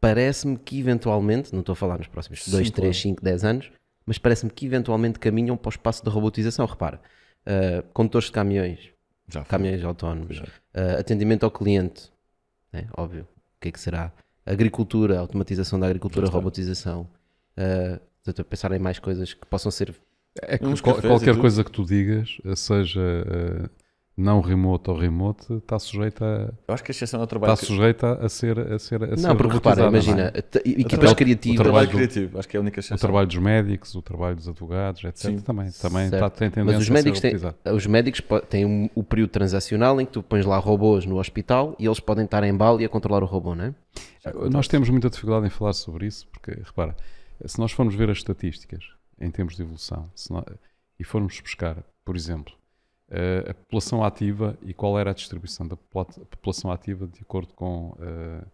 [0.00, 2.82] parece-me que eventualmente, não estou a falar nos próximos Sim, 2, claro.
[2.82, 3.70] 3, 5, 10 anos,
[4.06, 6.64] mas parece-me que eventualmente caminham para o espaço da robotização.
[6.64, 6.98] Repara,
[7.46, 8.88] uh, condutores de caminhões,
[9.46, 12.10] caminhões autónomos, uh, atendimento ao cliente,
[12.72, 14.10] né, óbvio, o que é que será?
[14.46, 17.06] Agricultura, automatização da agricultura, robotização.
[17.58, 19.94] Uh, estou a pensar em mais coisas que possam ser.
[20.42, 23.68] é que qual- qualquer coisa que tu digas, eh, seja eh,
[24.18, 27.52] não remote ou remote, está sujeita, Eu acho que a exceção é o trabalho.
[27.54, 30.38] está sujeita a ser a ser a ser não, porque repara, imagina, não é?
[30.64, 31.60] equipas trabalho- criativas.
[31.60, 32.96] o trabalho do- criativo, acho que é a única O exceção.
[32.98, 35.16] trabalho dos médicos, o trabalho dos advogados, etc.
[35.30, 35.38] Sim.
[35.40, 36.14] Também, também Certo.
[36.14, 39.30] está, tem tendência Mas os a médicos, ser têm, os médicos têm um- o período
[39.30, 42.80] transacional em que tu pões lá robôs no hospital e eles podem estar em bala
[42.82, 43.74] e a controlar o robô, não é?
[44.50, 46.96] Nós temos muita dificuldade em falar sobre isso, porque, repara,
[47.46, 48.84] se nós formos ver as estatísticas
[49.18, 50.44] em termos de evolução se nó-
[50.98, 52.54] e formos buscar, por exemplo,
[53.08, 57.52] eh, a população ativa e qual era a distribuição da popula- população ativa de acordo
[57.54, 58.44] com, eh,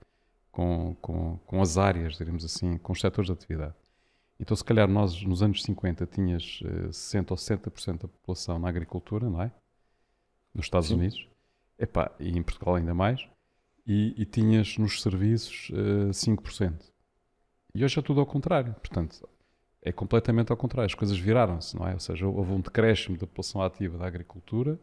[0.50, 3.74] com, com, com as áreas, diremos assim, com os setores de atividade.
[4.40, 8.68] Então, se calhar, nós nos anos 50 tinhas eh, 60 ou 70% da população na
[8.68, 9.52] agricultura, não é?
[10.54, 10.94] Nos Estados Sim.
[10.96, 11.26] Unidos,
[11.78, 13.26] Epá, e em Portugal ainda mais,
[13.86, 16.91] e, e tinhas nos serviços eh, 5%.
[17.74, 18.74] E hoje é tudo ao contrário.
[18.74, 19.26] Portanto,
[19.80, 20.86] é completamente ao contrário.
[20.86, 21.94] As coisas viraram-se, não é?
[21.94, 24.78] Ou seja, houve um decréscimo da população ativa da agricultura,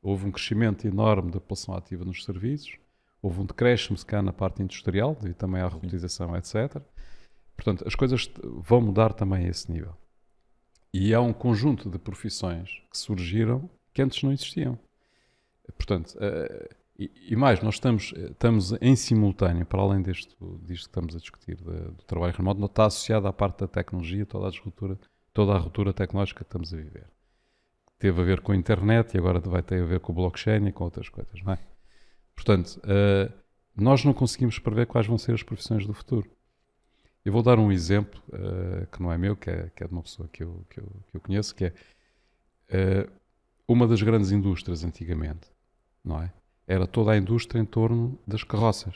[0.00, 2.78] houve um crescimento enorme da população ativa nos serviços,
[3.20, 6.80] houve um decréscimo, se calhar, na parte industrial, devido também à robotização, etc.
[7.56, 9.94] Portanto, as coisas vão mudar também a esse nível.
[10.94, 14.78] E há um conjunto de profissões que surgiram que antes não existiam.
[15.76, 20.66] Portanto, eh, e, e mais, nós estamos, eh, estamos em simultâneo, para além deste, disto
[20.66, 24.46] que estamos a discutir, de- do trabalho remoto, está associado à parte da tecnologia, toda
[24.48, 24.98] a ruptura,
[25.32, 27.06] toda a ruptura tecnológica que estamos a viver.
[27.98, 30.66] Teve a ver com a internet e agora vai ter a ver com o blockchain
[30.66, 31.58] e com outras coisas, não é?
[32.34, 33.30] Portanto, eh,
[33.76, 36.28] nós não conseguimos prever quais vão ser as profissões do futuro.
[37.24, 39.92] Eu vou dar um exemplo eh, que não é meu, que é, que é de
[39.92, 41.74] uma pessoa que eu, que eu, que eu conheço, que é
[42.68, 43.08] eh,
[43.66, 45.50] uma das grandes indústrias antigamente,
[46.04, 46.32] não é?
[46.68, 48.94] Era toda a indústria em torno das carroças.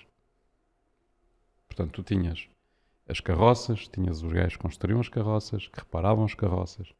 [1.66, 2.46] Portanto, tu tinhas
[3.08, 6.92] as carroças, tinhas os gajos que construíam as carroças, que reparavam as carroças,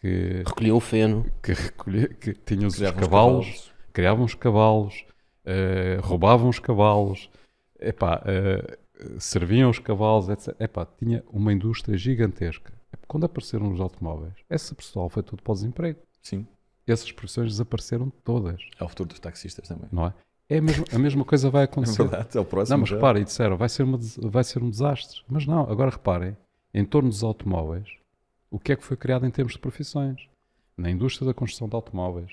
[0.00, 1.30] que, Recolhiam o feno.
[1.42, 3.00] que, recolhe- que tinhas os cavalos,
[3.46, 3.72] cavalos.
[3.92, 5.04] criavam os cavalos,
[5.44, 7.30] eh, roubavam os cavalos,
[7.78, 8.78] epá, eh,
[9.20, 10.58] serviam os cavalos, etc.
[10.60, 12.72] Epá, tinha uma indústria gigantesca.
[13.06, 16.00] Quando apareceram os automóveis, esse pessoal foi tudo para o desemprego.
[16.22, 16.46] Sim.
[16.92, 19.88] Essas profissões desapareceram todas, É o futuro dos taxistas também.
[19.92, 20.14] não é?
[20.50, 22.02] É a mesma, a mesma coisa vai É acontecer.
[22.02, 22.74] verdade, é o próximo.
[22.76, 23.20] Não, mas já.
[23.20, 25.20] e disseram, vai ser, uma vai ser um desastre.
[25.28, 26.36] Mas não, agora reparem,
[26.72, 27.86] em torno dos automóveis,
[28.50, 30.26] o que é que foi criado em termos de profissões?
[30.76, 32.30] Na indústria da construção de automóveis,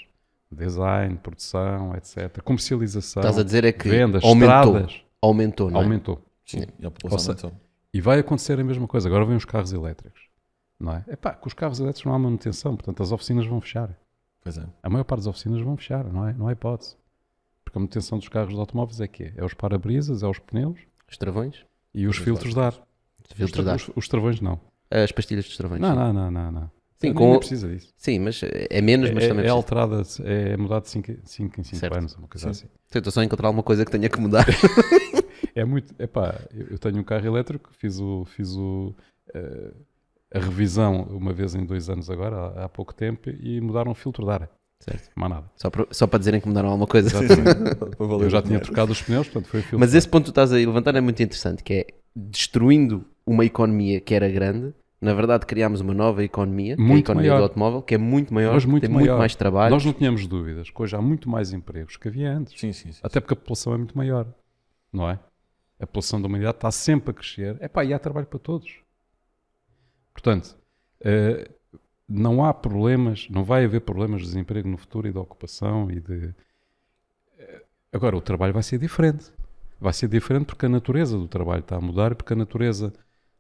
[0.52, 2.42] design, produção, etc.
[2.44, 4.78] Comercialização, Estás a dizer é que vendas, aumentou.
[4.78, 5.84] estradas, Aumentou, não é?
[5.84, 6.22] aumentou.
[6.46, 7.66] Sim, e a população seja, aumentou.
[7.94, 9.08] E vai acontecer a mesma coisa.
[9.10, 10.22] Agora vêm os carros elétricos.
[10.80, 11.04] Não é?
[11.08, 13.98] Epá, com os carros elétricos não há manutenção, portanto as oficinas vão fechar.
[14.46, 14.66] Pois é.
[14.84, 16.34] A maior parte das oficinas vão fechar, não é?
[16.34, 16.96] Não há hipótese.
[17.64, 19.34] Porque a manutenção dos carros de automóveis é quê?
[19.36, 20.80] É os para-brisas, é os pneus
[21.10, 21.66] Os travões?
[21.94, 22.74] e os Os filtros de ar.
[23.28, 23.76] Os filtros de ar.
[23.76, 24.60] Os, os travões não.
[24.92, 25.82] As pastilhas dos travões.
[25.82, 25.96] Não, sim.
[25.96, 26.72] não, não, não, não.
[26.98, 27.92] Sim, com- precisa disso.
[27.98, 29.52] Sim, mas é menos, mas é, também é precisa.
[29.54, 31.98] alterada, é mudado de 5 em 5 Certo.
[31.98, 32.52] anos, uma coisa Sim.
[32.52, 32.68] assim.
[32.88, 34.46] Sim, Estou só a encontrar alguma coisa que tenha que mudar.
[35.54, 35.94] É muito.
[35.98, 38.26] Epá, eu eu tenho um carro elétrico, fiz o.
[38.26, 38.94] Fiz o
[39.34, 39.72] eh,
[40.34, 43.96] a revisão uma vez em dois anos agora, há, há pouco tempo, e mudaram o
[43.96, 44.50] filtro de ar.
[44.80, 45.10] Certo.
[45.16, 45.50] Mais nada.
[45.56, 47.10] Só para, só para dizerem que mudaram alguma coisa.
[48.22, 49.80] Eu já tinha trocado os pneus, portanto foi o filtro.
[49.80, 53.46] Mas esse ponto que tu estás a levantar é muito interessante, que é destruindo uma
[53.46, 57.32] economia que era grande, na verdade criámos uma nova economia, que é a Muito economia
[57.32, 57.40] maior.
[57.40, 59.08] do automóvel, que é muito maior, muito tem maior.
[59.08, 59.74] muito mais trabalho.
[59.74, 62.60] Nós não tínhamos dúvidas que hoje há muito mais empregos que havia antes.
[62.60, 63.00] Sim, sim, sim.
[63.02, 64.28] Até porque a população é muito maior,
[64.92, 65.20] não é?
[65.80, 67.58] A população da humanidade está sempre a crescer.
[67.62, 68.72] Epá, e há trabalho para todos.
[70.16, 70.58] Portanto,
[71.02, 71.52] eh,
[72.10, 76.00] não há problemas, não vai haver problemas de desemprego no futuro e de ocupação e
[76.00, 76.34] de...
[77.38, 77.62] Eh,
[77.94, 79.32] Agora, o trabalho vai ser diferente.
[79.80, 82.94] Vai ser diferente porque a natureza do trabalho está a mudar e porque a natureza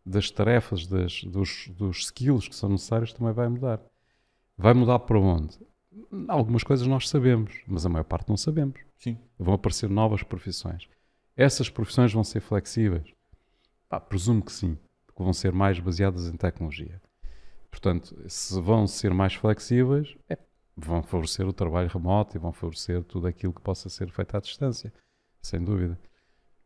[0.05, 3.81] das tarefas, das- dos, dos skills que são necessários também vai mudar.
[4.57, 5.57] Vai mudar para onde?
[6.27, 9.17] Algumas coisas nós sabemos, mas a maior parte não sabemos Sim.
[9.39, 10.88] vão aparecer novas profissões.
[11.38, 13.07] Essas profissões vão ser flexíveis?
[13.89, 14.77] Pá, presumo que sim,
[15.15, 17.01] porque vão ser mais baseadas em tecnologia.
[17.71, 20.38] Portanto, se vão ser mais flexíveis, é,
[20.75, 24.41] vão favorecer o trabalho remoto e vão favorecer tudo aquilo que possa ser feito à
[24.41, 24.93] distância,
[25.41, 25.97] sem dúvida.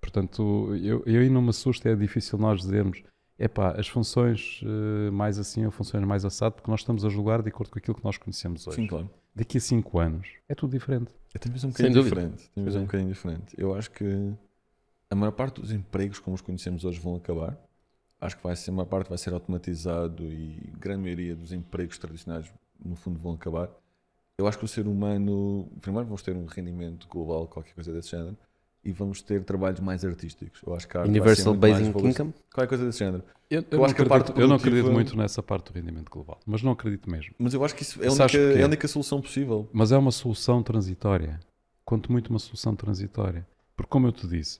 [0.01, 3.03] Portanto, eu, eu aí não me assusto, é difícil nós dizermos
[3.37, 7.43] epá, as funções eh, mais assim ou funções mais assado, porque nós estamos a julgar
[7.43, 8.77] de acordo com aquilo que nós conhecemos hoje.
[8.77, 9.09] Sim, claro.
[9.35, 11.13] Daqui a cinco anos é tudo diferente.
[11.35, 12.15] É talvez um Sem bocadinho dúvida.
[12.15, 12.51] diferente.
[12.55, 13.55] Talvez um bocadinho diferente.
[13.57, 14.33] Eu acho que
[15.09, 17.57] a maior parte dos empregos como os conhecemos hoje vão acabar.
[18.21, 21.53] Acho que vai ser, a maior parte vai ser automatizado e a grande maioria dos
[21.53, 22.51] empregos tradicionais,
[22.83, 23.69] no fundo, vão acabar.
[24.37, 28.11] Eu acho que o ser humano, primeiro, vamos ter um rendimento global, qualquer coisa desse
[28.11, 28.37] género,
[28.83, 30.61] e vamos ter trabalhos mais artísticos.
[30.65, 31.89] Eu acho que Universal Basic.
[31.89, 32.33] Income?
[32.53, 33.23] Qualquer coisa desse género.
[33.49, 35.75] Eu, Eu não acho que a acredito, parte eu não acredito muito nessa parte do
[35.75, 37.33] rendimento global, mas não acredito mesmo.
[37.37, 39.67] Mas eu acho que isso é a única, é a única solução possível.
[39.73, 41.39] Mas é uma solução transitória.
[41.83, 43.47] Quanto muito uma solução transitória.
[43.75, 44.59] Porque, como eu te disse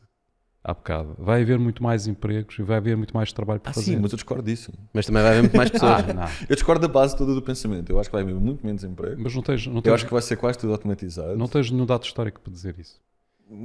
[0.69, 3.73] há bocado, vai haver muito mais empregos e vai haver muito mais trabalho para Ah,
[3.73, 3.93] fazer.
[3.93, 4.71] sim, mas eu discordo disso.
[4.93, 5.91] Mas também vai haver muito mais pessoas.
[6.17, 6.29] Ah.
[6.47, 7.89] Eu discordo da base toda do pensamento.
[7.89, 9.21] Eu acho que vai haver muito menos emprego.
[9.21, 11.37] Mas não tens, não Eu tens, acho que vai ser quase tudo automatizado.
[11.37, 12.99] não tens nenhum dado histórico para dizer isso.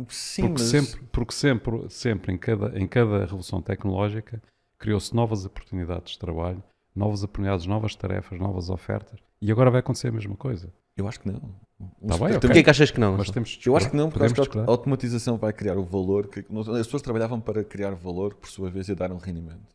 [0.09, 0.71] Sim, Porque, mas...
[0.71, 4.43] sempre, porque sempre, sempre em, cada, em cada revolução tecnológica
[4.79, 6.63] criou-se novas oportunidades de trabalho,
[6.97, 9.21] novas oportunidades, novas tarefas, novas ofertas.
[9.43, 10.73] E agora vai acontecer a mesma coisa.
[10.97, 11.41] Eu acho que não.
[12.07, 12.39] Tá bem.
[12.41, 13.17] Porquê é que achas que não?
[13.17, 16.29] Mas temos Eu acho que não, porque acho que a automatização vai criar o valor.
[16.29, 16.41] Que...
[16.41, 19.75] As pessoas trabalhavam para criar valor, por sua vez ia dar um rendimento.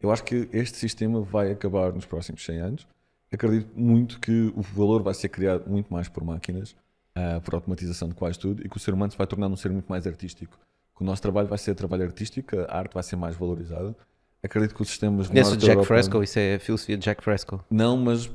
[0.00, 2.86] Eu acho que este sistema vai acabar nos próximos 100 anos.
[3.32, 6.74] Acredito muito que o valor vai ser criado muito mais por máquinas,
[7.14, 9.56] ah, por automatização de quase tudo, e que o ser humano se vai tornar um
[9.56, 10.56] ser muito mais artístico.
[10.96, 13.94] Que o nosso trabalho vai ser trabalho artístico, a arte vai ser mais valorizada.
[14.42, 17.64] Acredito que os sistemas Conheço Jack Europa- Fresco, isso é a filosofia de Jack Fresco.
[17.68, 18.30] Não, mas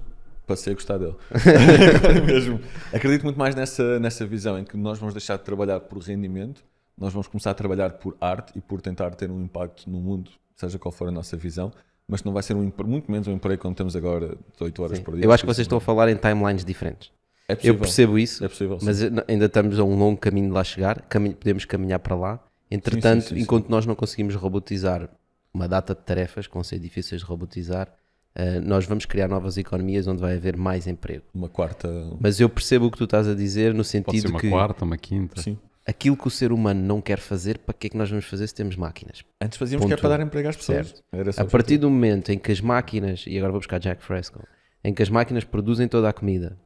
[0.46, 1.16] passei a gostar dele.
[2.26, 2.60] Mesmo.
[2.94, 6.64] Acredito muito mais nessa, nessa visão em que nós vamos deixar de trabalhar por rendimento,
[6.98, 10.32] nós vamos começar a trabalhar por arte e por tentar ter um impacto no mundo,
[10.56, 11.72] seja qual for a nossa visão,
[12.08, 14.98] mas não vai ser um, muito menos um emprego como temos agora, de 8 horas
[14.98, 15.04] Sim.
[15.04, 15.26] por dia.
[15.26, 17.12] Eu acho que vocês estão a falar em timelines diferentes.
[17.48, 17.74] é possível.
[17.76, 18.78] Eu percebo isso, É possível.
[18.82, 22.40] mas ainda estamos a um longo caminho de lá chegar, cami- podemos caminhar para lá.
[22.70, 23.42] Entretanto, sim, sim.
[23.42, 25.08] enquanto nós não conseguimos robotizar
[25.54, 27.88] uma data de tarefas que vão ser difíceis de robotizar,
[28.36, 31.24] eh, nós vamos criar novas economias onde vai haver mais emprego.
[31.34, 31.88] Uma quarta.
[32.20, 34.50] Mas eu percebo o que tu estás a dizer no Pode ser sentido uma que
[34.50, 35.42] quarta, uma quinta.
[35.42, 35.58] Sim.
[35.86, 38.48] aquilo que o ser humano não quer fazer, para que é que nós vamos fazer
[38.48, 39.24] se temos máquinas?
[39.42, 40.02] Antes fazíamos que é Ponto.
[40.02, 40.88] para dar emprego às pessoas.
[40.88, 41.04] Certo.
[41.12, 44.04] Era só A partir do momento em que as máquinas, e agora vou buscar Jack
[44.04, 44.42] Fresco,
[44.84, 46.58] em que as máquinas produzem toda a comida,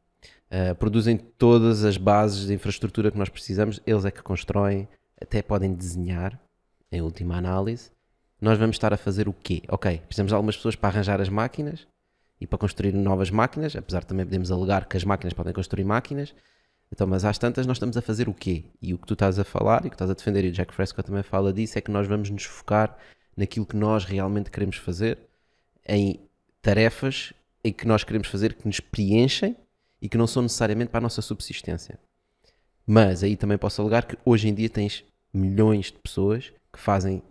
[0.50, 4.88] eh, produzem todas as bases de infraestrutura que nós precisamos, eles é que constroem,
[5.20, 6.40] até podem desenhar,
[6.90, 7.90] em última análise,
[8.40, 9.62] nós vamos estar a fazer o quê?
[9.68, 11.86] Ok, precisamos de algumas pessoas para arranjar as máquinas
[12.40, 15.84] e para construir novas máquinas, apesar de também podemos alegar que as máquinas podem construir
[15.84, 16.34] máquinas,
[16.92, 18.64] então, mas às tantas nós estamos a fazer o quê?
[18.80, 20.52] E o que tu estás a falar e o que estás a defender, e o
[20.52, 22.96] Jack Fresco também fala disso, é que nós vamos nos focar
[23.36, 25.18] naquilo que nós realmente queremos fazer,
[25.86, 26.20] em
[26.62, 29.56] tarefas em que nós queremos fazer que nos preenchem
[30.00, 31.98] e que não são necessariamente para a nossa subsistência.
[32.86, 37.22] Mas aí também posso alegar que hoje em dia tens milhões de pessoas que fazem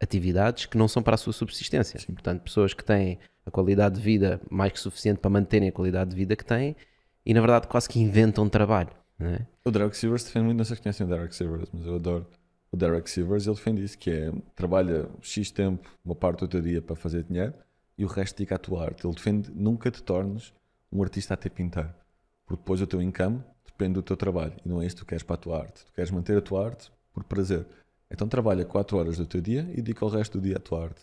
[0.00, 2.00] atividades que não são para a sua subsistência.
[2.06, 6.10] Portanto, pessoas que têm a qualidade de vida mais que suficiente para manterem a qualidade
[6.10, 6.76] de vida que têm
[7.24, 8.90] e, na verdade, quase que inventam trabalho.
[9.20, 9.44] É?
[9.64, 12.26] O Derek Sivers defende muito, não sei se conhecem o Derek Sivers, mas eu adoro
[12.70, 13.46] o Derek Sivers.
[13.46, 17.24] Ele defende isso, que é trabalha X tempo, uma parte do teu dia para fazer
[17.24, 17.54] dinheiro
[17.96, 19.06] e o resto dedica à tua arte.
[19.06, 20.54] Ele defende nunca te tornes
[20.92, 21.94] um artista até pintar,
[22.46, 25.06] porque depois o teu income depende do teu trabalho e não é isso que tu
[25.06, 25.84] queres para a tua arte.
[25.84, 27.66] Tu queres manter a tua arte por prazer.
[28.10, 30.84] Então trabalha 4 horas do teu dia e dedica o resto do dia à tua
[30.84, 31.02] arte.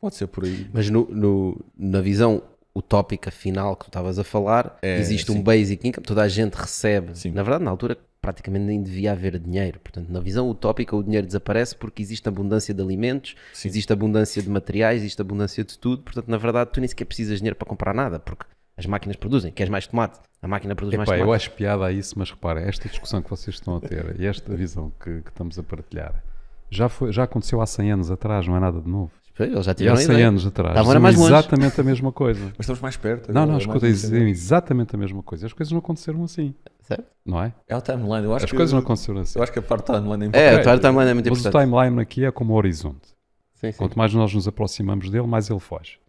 [0.00, 0.68] Pode ser por aí.
[0.72, 2.42] Mas no, no- na visão
[2.74, 5.38] utópica final que tu estavas a falar, É, existe sim.
[5.38, 7.18] um basic income, toda a gente recebe.
[7.18, 7.32] Sim.
[7.32, 9.80] Na verdade, na altura, praticamente nem devia haver dinheiro.
[9.80, 13.68] Portanto, na visão utópica, o dinheiro desaparece porque existe abundância de alimentos, Sim.
[13.68, 16.02] existe abundância de materiais, existe abundância de tudo.
[16.02, 18.44] Portanto, na verdade, tu nem sequer precisas de dinheiro para comprar nada, porque
[18.76, 19.50] as máquinas produzem.
[19.50, 20.20] Queres mais tomate?
[20.40, 21.36] A máquina produz mais Epá, eu tomate.
[21.42, 24.54] acho piada a isso, mas repara, esta discussão que vocês estão a ter e esta
[24.54, 26.22] visão que, que estamos a partilhar
[26.70, 29.10] já, foi, já aconteceu há 100 anos atrás, não é nada de novo.
[29.38, 30.28] Eles já E há tiveram 100 ideia.
[30.28, 31.32] anos atrás Estavam mais longe.
[31.32, 32.44] exatamente a mesma coisa.
[32.46, 33.32] Mas estamos mais perto.
[33.32, 35.46] Não, não, é as coisas diziam exatamente a mesma coisa.
[35.46, 36.52] As coisas não aconteceram assim,
[36.82, 37.04] Certo?
[37.24, 37.52] não é?
[37.68, 38.24] É o timeline.
[38.24, 39.38] Eu acho As que, coisas não aconteceram assim.
[39.38, 40.58] Eu acho que a parte timeline é É, importante.
[40.58, 41.70] a tua timeline é muito Mas o importante.
[41.70, 43.06] timeline aqui é como o horizonte.
[43.54, 43.78] Sim, sim.
[43.78, 46.00] Quanto mais nós nos aproximamos dele, mais ele foge,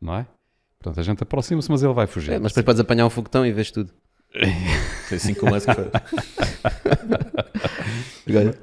[0.00, 0.26] não é?
[0.78, 2.32] Portanto, a gente aproxima-se, mas ele vai fugir.
[2.32, 3.92] É, mas depois podes apanhar um foguetão e vês tudo.
[5.08, 5.88] Foi assim como o Musk fez.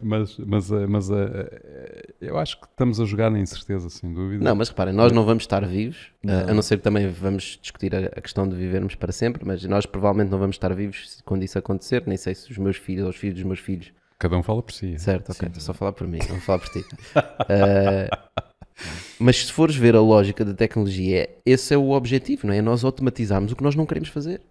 [0.02, 1.16] Mas, mas, eh, mas eh,
[1.64, 4.44] eh, eu acho que estamos a jogar na incerteza, sem dúvida.
[4.44, 6.50] Não, mas reparem, nós não vamos estar vivos, Não.
[6.50, 9.86] a- não ser que também vamos discutir a, questão de vivermos para sempre, mas nós
[9.86, 13.10] provavelmente não vamos estar vivos quando isso acontecer, nem sei se os meus filhos ou
[13.10, 13.92] os filhos dos meus filhos.
[14.18, 14.98] Cada um fala por si.
[14.98, 16.86] Certo, ok, estou só a falar por mim, não vou falar por ti.
[17.16, 18.30] Ah,
[19.20, 22.58] mas se fores ver a lógica da tecnologia, esse é o objetivo, não é?
[22.58, 24.42] É nós automatizarmos o que nós não queremos fazer.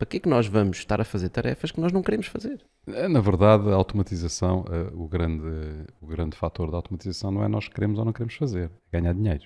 [0.00, 2.58] Para que é que nós vamos estar a fazer tarefas que nós não queremos fazer?
[2.86, 5.44] Eh, Na verdade, a automatização, eh, o grande,
[6.00, 9.12] o grande fator da automatização não é nós queremos ou não queremos fazer, é ganhar
[9.12, 9.42] dinheiro.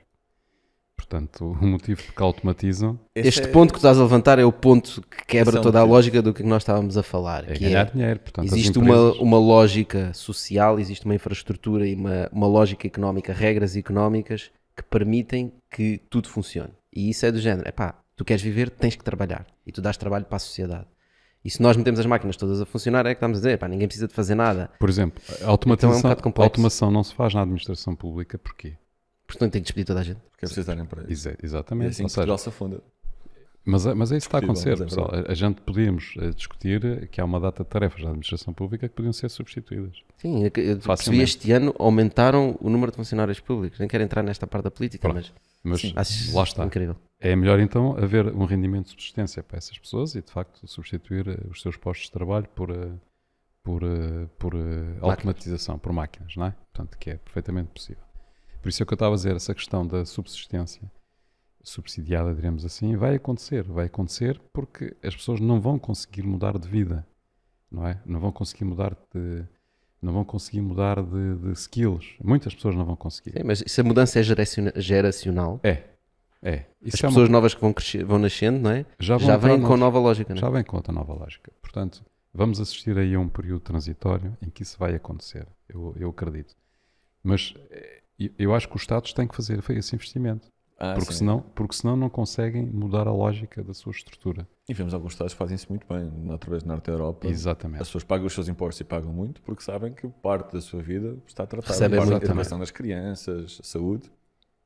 [0.97, 4.45] Portanto, o motivo por que automatizam Esse este é- ponto que estás a levantar é
[4.45, 7.51] o ponto que quebra é toda a lógica do que nós estávamos a falar.
[7.51, 8.21] é que ganhar é, dinheiro.
[8.21, 13.33] Portanto, Existe empresas- uma, uma lógica social, existe uma infraestrutura e uma, uma lógica económica,
[13.33, 16.71] regras económicas que permitem que tudo funcione.
[16.95, 19.46] E isso é do género: epá, tu queres viver, tens que trabalhar.
[19.66, 20.87] E tu dás trabalho para a sociedade.
[21.44, 23.68] E se nós metemos as máquinas todas a funcionar, é que estamos a dizer: epá,
[23.68, 24.70] ninguém precisa de fazer nada.
[24.79, 28.77] Por exemplo, a automatização, Então é um automação não se faz na administração pública, porquê?
[29.27, 30.20] Portanto, tem que despedir toda a gente.
[30.31, 31.11] Porque é preciso dar emprego.
[31.11, 31.90] Exa- é exatamente.
[31.90, 32.81] assim Ou que seja, se afunda.
[33.66, 35.11] Mas, é- mas é isso que está a acontecer, é pessoal.
[35.11, 38.87] A, a gente podíamos eh, discutir que há uma data de tarefas da administração pública
[38.88, 39.96] que podiam ser substituídas.
[40.18, 43.79] Sim, eu, percebi este ano aumentaram o número de funcionários públicos.
[43.79, 45.16] Nem quero entrar nesta parte da política, Pronto.
[45.16, 45.33] mas
[45.64, 46.64] Mas acho lá está.
[46.64, 46.96] incrível.
[47.18, 51.27] É melhor então haver um rendimento de subsistência para essas pessoas e de facto substituir
[51.27, 52.92] eh, os seus postos de trabalho por, eh,
[53.62, 54.53] por, eh, por
[55.00, 56.50] automatização, por máquinas, não é?
[56.50, 58.05] Portanto, que é perfeitamente possível.
[58.61, 60.90] Por isso é que eu estava a dizer, essa questão da subsistência
[61.62, 63.62] subsidiada, diremos assim, vai acontecer.
[63.64, 67.07] Vai acontecer porque as pessoas não vão conseguir mudar de vida,
[67.70, 68.00] não é?
[68.05, 69.46] Não vão conseguir mudar de,
[70.05, 72.14] não vão conseguir mudar de, de skills.
[72.23, 73.33] Muitas pessoas não vão conseguir.
[73.33, 75.83] Sim, mas se a mudança é geraciona- geracional, É,
[76.43, 76.67] é.
[76.87, 78.85] as Isso é uma- pessoas novas que vão, crescer, vão nascendo, não é?
[78.99, 80.51] já, Já vêm com nova lógica, não Já é?
[80.51, 81.51] vem com outra nova lógica.
[81.62, 85.47] Portanto, vamos assistir aí a um período transitório em que isso vai acontecer.
[85.69, 86.55] Eu, eu acredito.
[87.23, 90.49] Mas eh, eu- eu acho que os Estados têm que fazer esse investimento.
[90.77, 91.19] Ah, porque, sim.
[91.19, 94.47] senão, porque senão não conseguem mudar a lógica da sua estrutura.
[94.69, 96.11] E vemos alguns estados que fazem isso muito bem.
[96.49, 97.81] Vez na Norte da Europa, Exatamente.
[97.83, 100.83] as pessoas pagam os seus impostos e pagam muito porque sabem que parte da sua
[100.83, 101.73] vida está tratada.
[101.73, 104.11] Recebem parte da educação das crianças, a saúde,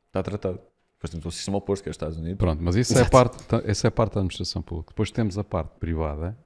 [0.07, 0.59] está tratado.
[0.95, 2.39] Depois temos o sistema oposto, que é os Estados Unidos.
[2.39, 4.91] Pronto, mas isso é, parte, essa é a parte da administração pública.
[4.91, 6.37] Depois temos a parte privada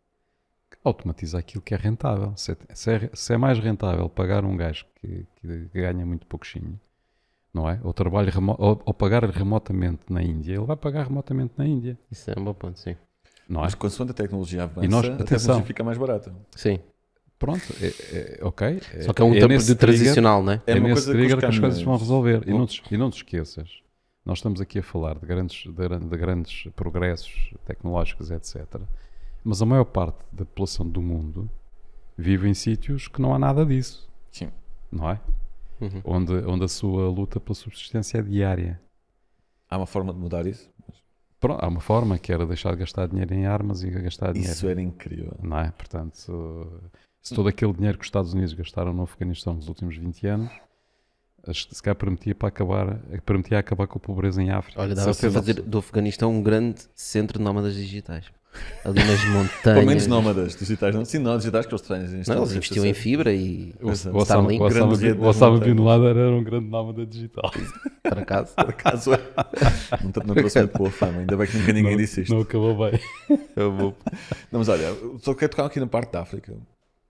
[0.70, 2.34] que automatiza aquilo que é rentável.
[2.36, 6.26] Se é, se é- se é mais rentável pagar um gajo que, que ganha muito
[6.26, 6.78] pouquinho,
[7.52, 7.80] não é?
[7.82, 11.98] Ou, trabalho remo- ou, ou pagar remotamente na Índia, ele vai pagar remotamente na Índia,
[12.10, 12.96] Isso é um bom ponto, sim.
[13.48, 13.64] não é?
[13.64, 15.26] Mas consoante a tecnologia avança, E nós- a atenção.
[15.38, 16.34] tecnologia fica mais barata.
[16.56, 16.78] Sim.
[17.38, 18.80] Pronto, é, é- ok.
[19.00, 20.62] Só que é um tempo nesse de trigger- transicional, não é?
[20.66, 22.42] É, É uma nesse coisa que trigger os que as coisas vão resolver.
[22.48, 23.68] E não, te, e não te esqueças,
[24.24, 28.80] nós estamos aqui a falar de grandes, de, de grandes progressos tecnológicos, etc.
[29.42, 31.50] Mas a maior parte da população do mundo
[32.16, 34.48] vive em sítios que não há nada disso, Sim.
[34.90, 35.18] não é?
[35.82, 36.00] Uhum.
[36.04, 38.80] Onde, onde a sua luta pela subsistência é diária.
[39.68, 40.70] Há uma forma de mudar isso?
[41.40, 44.54] Pronto, há uma forma que era deixar de gastar dinheiro em armas e gastar dinheiro.
[44.54, 45.36] Isso era incrível.
[45.42, 45.72] Não é?
[45.72, 46.30] Portanto, se,
[47.20, 50.52] se todo aquele dinheiro que os Estados Unidos gastaram no Afeganistão nos últimos 20 anos,
[51.52, 54.80] se calhar permitia, para acabar, permitia acabar com a pobreza em África.
[54.80, 58.26] Olha, dava para fazer do Afeganistão um grande centro de nómadas digitais.
[58.84, 59.84] Ali nas Pelo montanhas.
[59.86, 60.94] menos nómadas digitais.
[60.94, 61.98] Não, sim, não digitais que eles têm.
[62.26, 64.66] Não, eles investiam em fibra e O, o, Starlink, o,
[65.24, 65.74] Osama, o Bin.
[65.82, 67.50] Laden era um grande nómada digital.
[68.02, 68.54] por acaso.
[68.54, 69.20] Por acaso é.
[70.02, 72.34] Não, não trouxe muito boa fama, ainda bem que nunca ninguém não, disse isto.
[72.34, 73.00] não acabou bem.
[73.56, 76.54] Não, mas olha, só quero tocar aqui na parte da África.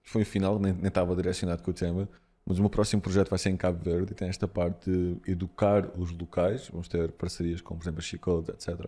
[0.05, 2.09] Foi um final, nem, nem estava direcionado com o tema,
[2.47, 5.17] mas o meu próximo projeto vai ser em Cabo Verde e tem esta parte de
[5.31, 6.69] educar os locais.
[6.69, 8.87] Vamos ter parcerias com, por exemplo, a Chicodes, etc.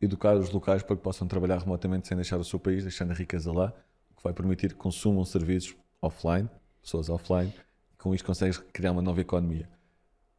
[0.00, 3.14] Educar os locais para que possam trabalhar remotamente sem deixar o seu país, deixando a
[3.14, 3.72] riqueza lá,
[4.10, 6.48] o que vai permitir que consumam serviços offline,
[6.82, 7.52] pessoas offline,
[7.92, 9.68] e com isto consegues criar uma nova economia.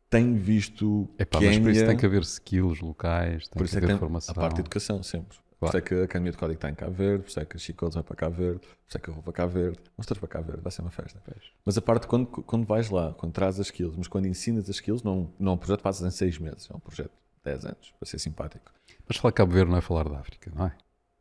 [0.09, 3.77] Tenho visto Epá, mas por isso tem que haver skills locais, tem por isso que
[3.77, 4.33] é que haver tem formação.
[4.35, 5.37] a parte de educação sempre.
[5.61, 7.45] Por isso é que a Academia de Código está em Cabo Verde, por isso é
[7.45, 9.53] que a Chicodes vai para Cabo Verde, por isso é que eu vou para Cabo
[9.53, 9.77] Verde.
[9.95, 11.21] Vamos todos para Cabo Verde, vai ser uma festa.
[11.63, 14.77] Mas a parte quando, quando vais lá, quando trazes as skills, mas quando ensinas as
[14.77, 17.11] skills, não, não é um projeto que fazes em seis meses, é um projeto
[17.43, 18.71] 10 anos, para ser simpático.
[19.07, 20.71] Mas falar de Cabo Verde não é falar da África, não é?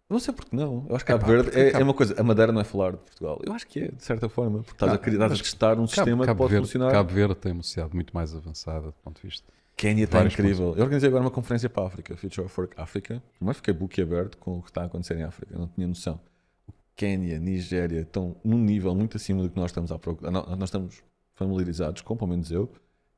[0.08, 0.86] Não sei porque não.
[0.88, 2.20] Eu acho que Cabo Verde é, Cabo- é uma coisa.
[2.20, 3.40] A Madeira não é falar de Portugal.
[3.44, 5.78] Eu acho que é, de certa forma, porque estás a, Cabo- criar- estás a testar
[5.78, 6.90] um sistema que Cabo, pode Verde, funcionar.
[6.92, 9.46] Cabo Verde tem uma sociedade muito mais avançada do ponto de vista.
[9.76, 10.74] Quénia está incrível.
[10.76, 13.22] Eu organizei agora uma conferência para a África, Future of Work África.
[13.38, 15.54] Primeiro fiquei boquiaberto com o que está a acontecer em África.
[15.54, 16.20] Eu não tinha noção.
[16.68, 20.30] O Quénia, Nigéria estão num nível muito acima do que nós estamos à procura.
[20.30, 21.02] Nó- Nós estamos
[21.34, 22.70] familiarizados com, pelo menos eu,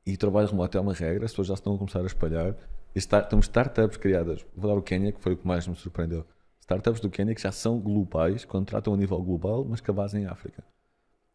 [0.05, 2.55] e trabalho remoto é uma regra, as pessoas já estão a começar a espalhar.
[2.95, 4.45] E está- temos startups criadas.
[4.55, 6.25] Vou dar o Quénia, que foi o que mais me surpreendeu.
[6.59, 10.17] Startups do Quénia que já são globais, contratam a nível global, mas que a base
[10.17, 10.63] em África.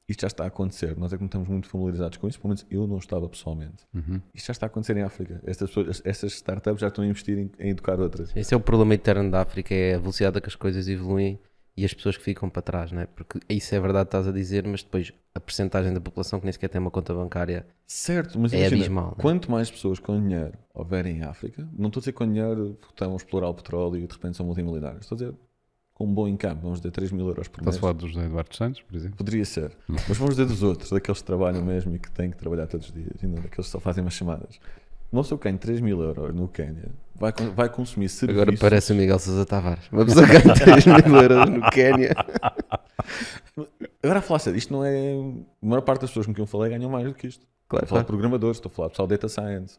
[0.08, 0.96] Isto já está a acontecer.
[0.96, 3.84] Nós é que não estamos muito familiarizados com isso, pelo menos eu não estava pessoalmente.
[3.92, 4.22] Uhum.
[4.32, 5.38] Isto já está a acontecer em África.
[5.44, 8.34] Estas, pessoas, estas startups já estão a investir em, em educar outras.
[8.34, 11.38] Esse é o problema eterno da África, é a velocidade a que as coisas evoluem
[11.80, 13.06] e as pessoas que ficam para trás, não é?
[13.06, 16.52] Porque isso é verdade, estás a dizer, mas depois a percentagem da população que nem
[16.52, 19.22] sequer tem uma conta bancária Certo, mas É imagina, abismal, é?
[19.22, 22.92] quanto mais pessoas com dinheiro houverem em África, não estou a dizer com dinheiro porque
[22.94, 25.34] estão a explorar o petróleo e de repente são multimilionários, estou a dizer
[25.94, 27.76] com um bom income, vamos dizer 3 mil euros por Estás mês.
[27.76, 29.16] a falar dos Eduardo Santos, por exemplo?
[29.16, 32.36] Poderia ser, mas vamos dizer dos outros, daqueles que trabalham mesmo e que têm que
[32.36, 34.60] trabalhar todos os dias, e não daqueles que só fazem umas chamadas.
[35.10, 38.42] Uma pessoa que ganha 3 mil euros no Quénia vai, vai consumir serviços.
[38.42, 39.84] Agora parece o Miguel Sousa Tavares.
[39.90, 42.14] Uma pessoa que ganha 3 mil euros no Quénia.
[44.02, 45.14] Agora a falar sério, isto não é.
[45.62, 47.46] A maior parte das pessoas com quem eu falei ganham mais do que isto.
[47.68, 49.76] Claro, estou a falar de programadores, estou a falar de pessoal de data science.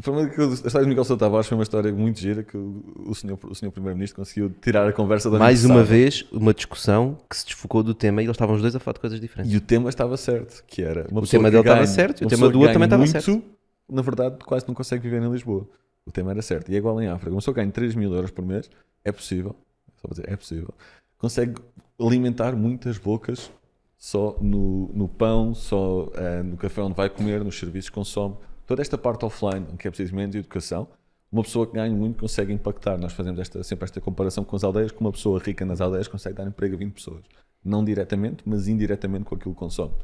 [0.00, 2.42] Foi uma, que eu- a história do Miguel Sousa Tavares foi uma história muito gira
[2.42, 6.24] que o, o senhor, o senhor Primeiro-Ministro conseguiu tirar a conversa da Mais uma vez,
[6.32, 9.00] uma discussão que se desfocou do tema e eles estavam os dois a falar de
[9.00, 9.52] coisas diferentes.
[9.52, 12.28] E o tema estava certo, que era uma O tema dele estava certo e o
[12.28, 13.44] tema do outro também estava muito,
[13.92, 15.68] Na verdade, quase não consegue viver em Lisboa.
[16.06, 16.70] O tema era certo.
[16.70, 17.30] E é igual em África.
[17.30, 18.70] Uma pessoa ganha 3 mil euros por mês,
[19.04, 19.54] é possível,
[19.96, 20.74] só para dizer, é possível,
[21.18, 21.60] consegue
[22.00, 23.50] alimentar muitas bocas
[23.96, 28.34] só no, no pão, só eh, no café onde vai comer, nos serviços que consome.
[28.66, 30.88] Toda esta parte offline, que é preciso menos educação,
[31.30, 32.98] uma pessoa que ganha muito consegue impactar.
[32.98, 36.08] Nós fazemos esta, sempre esta comparação com as aldeias, que uma pessoa rica nas aldeias
[36.08, 37.22] consegue dar emprego a 20 pessoas.
[37.64, 39.94] Não diretamente, mas indiretamente com aquilo que consome.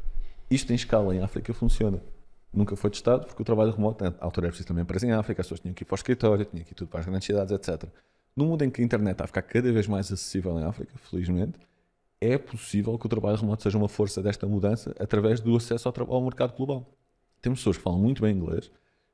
[0.49, 2.01] Isto em escala em África funciona.
[2.53, 5.41] Nunca foi testado porque o trabalho remoto, na altura era preciso também empresa em África,
[5.41, 7.27] as pessoas tinham que ir para o escritório, tinham que ir tudo para as grandes
[7.27, 7.91] cidades, etc.
[8.35, 10.93] No mundo em que a internet está a ficar cada vez mais acessível em África,
[10.97, 11.59] felizmente,
[12.21, 16.15] é possível que o trabalho remoto seja uma força desta mudança através do acesso ao,
[16.15, 16.87] ao mercado global.
[17.41, 18.71] Temos pessoas que falam muito bem inglês,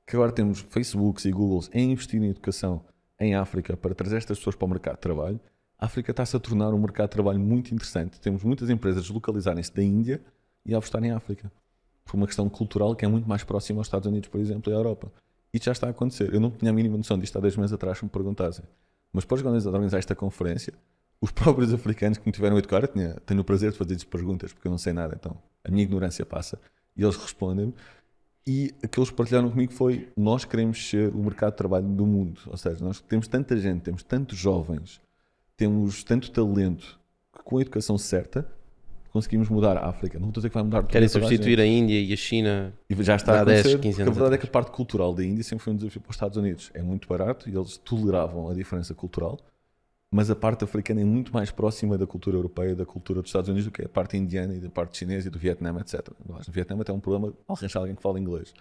[0.07, 2.85] que agora temos Facebooks e Googles a investir em educação
[3.19, 5.41] em África para trazer estas pessoas para o mercado de trabalho.
[5.79, 8.21] A África está-se a tornar um mercado de trabalho muito interessante.
[8.21, 10.23] Temos muitas empresas localizarem-se da Índia
[10.65, 11.51] e a apostar em África.
[12.05, 14.75] Por uma questão cultural que é muito mais próxima aos Estados Unidos, por exemplo, e
[14.75, 15.11] à Europa.
[15.53, 16.35] Isto já está a acontecer.
[16.35, 18.65] Eu não tinha a mínima noção disto há 10 meses atrás, se me perguntassem.
[19.13, 20.75] Mas eles organizar esta conferência,
[21.21, 24.05] os próprios africanos que me tiveram a educar, eu tinha, tenho o prazer de fazer-lhes
[24.05, 26.59] perguntas, porque eu não sei nada, então a minha ignorância passa,
[26.97, 27.73] e eles respondem-me.
[28.47, 32.05] E aquilo que eles partilharam comigo foi: nós queremos ser o mercado de trabalho do
[32.05, 32.41] mundo.
[32.47, 35.01] Ou seja, nós temos tanta gente, temos tantos jovens,
[35.57, 36.99] temos tanto talento,
[37.33, 38.47] que com a educação certa
[39.15, 40.19] conseguimos mudar a África.
[40.19, 42.17] Não estou a dizer que vai mudar tudo Querem a substituir a Índia e a
[42.17, 42.75] China.
[42.91, 44.51] E já está há a 10, acontecer, 15 porque a anos verdade é que a
[44.51, 46.73] parte cultural da Índia sempre foi um desafio para os Estados Unidos.
[46.75, 49.39] É muito barato e eles toleravam a diferença cultural,
[50.11, 53.49] mas a parte africana é muito mais próxima da cultura europeia da cultura dos Estados
[53.49, 56.09] Unidos do que a parte indiana e da parte chinesa e do Vietnã, etc.
[56.29, 58.53] Aliás, No Vietnã até é um problema arranjar alguém que fala inglês.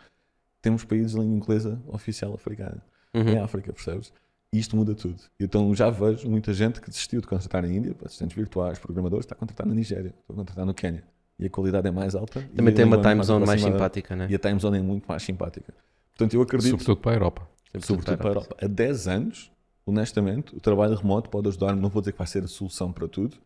[0.62, 4.14] Temos países de língua inglesa oficial africana em África, percebes?
[4.54, 5.16] E isto muda tudo.
[5.40, 9.34] Então já vejo muita gente que desistiu de contratar na Índia, assistentes virtuais, programadores, está
[9.34, 11.04] a contratar na Nigéria, está a contratar no Quênia.
[11.40, 12.40] E a qualidade é mais alta.
[12.40, 14.28] e Também tem uma time zone mais simpática, né?
[14.30, 15.74] E a time zone é muito mais simpática.
[16.12, 17.50] Portanto, eu acredito, Sobretudo para a Europa.
[17.80, 19.52] sobretudo para a Europa, há 10 anos,
[19.84, 23.08] honestamente, o trabalho remoto pode ajudar, não vou dizer que vai ser a solução para
[23.08, 23.38] tudo,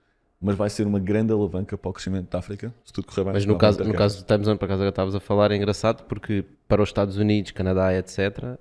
[0.42, 3.34] mas vai ser uma grande alavanca para o crescimento da África, se tudo correr bem.
[3.34, 5.56] Mas no caso, no caso do Time Zone, por acaso agora estavas a falar, é
[5.56, 8.60] engraçado porque para os Estados Unidos, Canadá, etc.,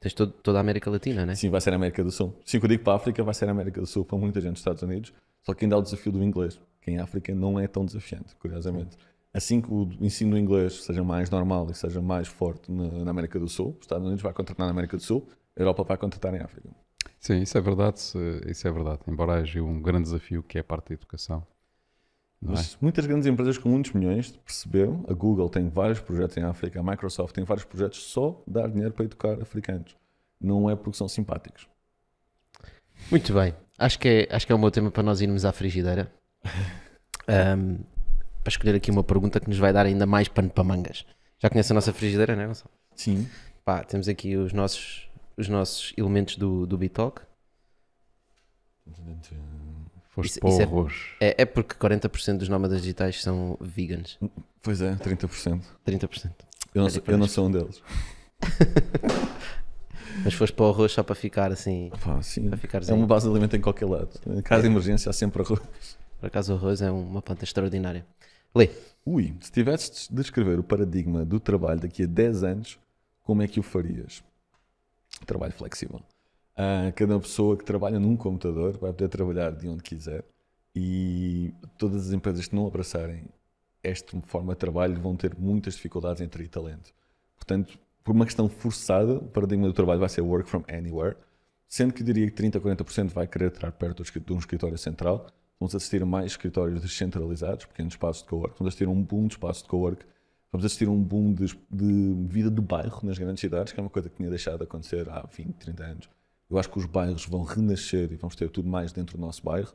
[0.00, 1.34] tens todo- toda a América Latina, né?
[1.34, 2.34] Sim, vai ser a América do Sul.
[2.44, 4.40] Sim, que eu digo para a África, vai ser a América do Sul para muita
[4.40, 7.34] gente dos Estados Unidos, só que ainda há o desafio do inglês, que em África
[7.34, 8.96] não é tão desafiante, curiosamente.
[9.32, 13.10] Assim que o ensino do inglês seja mais normal e seja mais forte na, na
[13.12, 15.96] América do Sul, os Estados Unidos vai contratar na América do Sul, a Europa vai
[15.96, 16.68] contratar em África.
[17.20, 18.00] Sim, isso é verdade.
[18.46, 19.00] Isso é verdade.
[19.06, 21.46] Embora haja um grande desafio que é a parte da educação.
[22.40, 22.56] Não é?
[22.56, 26.80] Mas muitas grandes empresas com muitos milhões perceberam, a Google tem vários projetos em África,
[26.80, 29.94] a Microsoft tem vários projetos só dar dinheiro para educar africanos.
[30.40, 31.68] Não é porque são simpáticos.
[33.10, 33.54] Muito bem.
[33.78, 36.10] Acho que, é, acho que é um bom tema para nós irmos à frigideira.
[37.28, 37.78] Ahm,
[38.42, 41.04] para escolher aqui uma pergunta que nos vai dar ainda mais pano para mangas.
[41.38, 42.70] Já conhece a nossa frigideira, não é, Gonçalo?
[42.94, 43.28] Sim.
[43.64, 47.22] Pá, temos aqui os nossos, os nossos elementos do, do Bitalk.
[50.10, 50.94] Foste Isso- para o isso é- arroz.
[51.20, 54.18] É, é porque 40% dos nómadas digitais são vegans.
[54.62, 55.62] Pois é, 30%.
[55.86, 56.32] 30%.
[56.74, 57.82] Eu não, É sou, eu não sou um deles.
[60.24, 61.90] Mas foste para o arroz só para ficar assim.
[62.04, 62.48] Pá, sim.
[62.48, 64.10] Para ficares É uma base de alimento em qualquer lado.
[64.26, 65.60] Em caso de emergência há sempre arroz.
[66.18, 68.04] Por acaso o arroz é uma planta extraordinária.
[68.54, 68.68] Lê.
[69.06, 72.78] Ui, se tivesses de descrever o paradigma do trabalho daqui a 10 anos,
[73.22, 74.22] como é que o farias?
[75.24, 76.00] Trabalho flexível.
[76.56, 80.24] Ah, cada pessoa que trabalha num computador vai poder trabalhar de onde quiser
[80.74, 83.24] e todas as empresas que não abraçarem
[83.82, 86.92] esta forma de trabalho vão ter muitas dificuldades em atrair talento.
[87.36, 91.16] Portanto, por uma questão forçada, o paradigma do trabalho vai ser work from anywhere,
[91.66, 94.76] sendo que eu diria que 30 a 40% vai querer estar perto de um escritório
[94.76, 95.26] central.
[95.58, 98.58] Vamos assistir a mais escritórios descentralizados, pequenos espaços de cowork.
[98.58, 100.04] Vamos assistir a um boom de espaços de cowork.
[100.50, 103.82] Vamos assistir a um boom de, de vida de bairro nas grandes cidades, que é
[103.82, 106.10] uma coisa que tinha deixado de acontecer há 20, 30 anos.
[106.50, 109.42] Eu acho que os bairros vão renascer e vamos ter tudo mais dentro do nosso
[109.44, 109.72] bairro.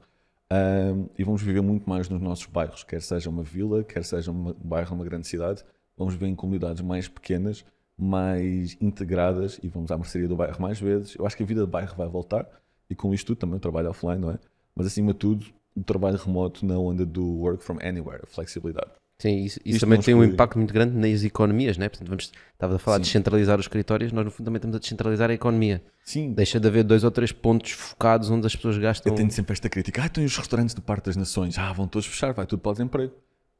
[0.50, 4.32] Ahm, e vamos viver muito mais nos nossos bairros, quer seja uma vila, quer seja
[4.32, 5.64] um bairro numa grande cidade.
[5.98, 7.66] Vamos viver em comunidades mais pequenas,
[7.98, 11.16] mais integradas e vamos à mercearia do bairro mais vezes.
[11.16, 12.46] Eu acho que a vida de bairro vai voltar
[12.90, 14.40] e com isto tudo também o trabalho offline, não é?
[14.76, 15.46] Mas acima de tudo,
[15.76, 18.92] o trabalho remoto na onda do work from anywhere, a flexibilidade.
[19.18, 21.88] Sim, isso, isso também tem um impacto muito grande nas economias, né?
[21.88, 23.12] Portanto, vamos, estava a falar de Sim.
[23.12, 25.82] descentralizar os escritórios, nós no fundo também estamos a descentralizar a economia.
[26.04, 29.14] Sim, Deixa de haver dois ou três pontos focados onde as pessoas gastam.
[29.14, 30.04] Eu tenho sempre esta crítica.
[30.04, 31.58] Ah, tem os restaurantes do Parque das Nações.
[31.58, 33.14] Ah, vão todos fechar, vai tudo para o desemprego.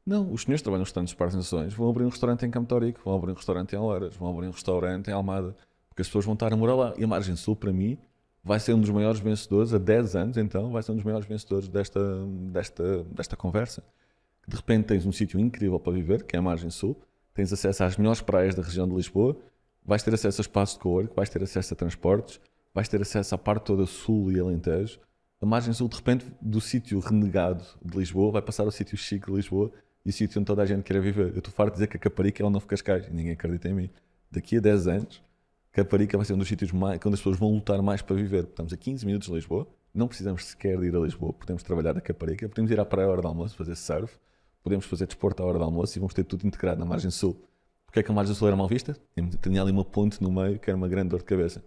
[0.06, 2.50] Não, os senhores trabalham nos restaurantes do Parque das Nações vão abrir um restaurante em
[2.50, 5.56] Campo Tórico, vão abrir um restaurante em Oeiras, vão abrir um restaurante em Almada,
[5.88, 6.94] porque as pessoas vão estar a morar lá.
[6.96, 7.98] E a Margem Sul, para mim,
[8.44, 11.26] vai ser um dos maiores vencedores, a 10 anos então, vai ser um dos maiores
[11.26, 12.00] vencedores desta,
[12.52, 13.82] desta, desta conversa.
[14.46, 16.96] De repente tens um sítio incrível para viver, que é a Margem Sul,
[17.34, 19.36] tens acesso às melhores praias da região de Lisboa,
[19.84, 22.40] vais ter acesso a espaços de cowork, vais ter acesso a transportes,
[22.74, 24.98] vais ter acesso à parte toda sul e alentejo.
[25.40, 29.26] A margem sul, de repente, do sítio renegado de Lisboa, vai passar ao sítio chique
[29.26, 29.70] de Lisboa
[30.04, 31.32] e o sítio onde toda a gente quer viver.
[31.32, 33.68] Eu estou farto de dizer que a Caparica é o novo Cascais e ninguém acredita
[33.68, 33.90] em mim.
[34.30, 35.22] Daqui a 10 anos,
[35.72, 38.44] Caparica vai ser um dos sítios mais, onde as pessoas vão lutar mais para viver.
[38.44, 41.92] Estamos a 15 minutos de Lisboa, não precisamos sequer de ir a Lisboa, podemos trabalhar
[41.92, 44.18] da Caparica, podemos ir à praia hora do almoço, fazer surf,
[44.66, 47.40] podemos fazer desporto à hora do almoço e vamos ter tudo integrado na margem sul.
[47.84, 48.96] Porquê é que a margem sul era mal vista?
[49.40, 51.64] Tinha- ali uma ponte no meio que era uma grande dor de cabeça.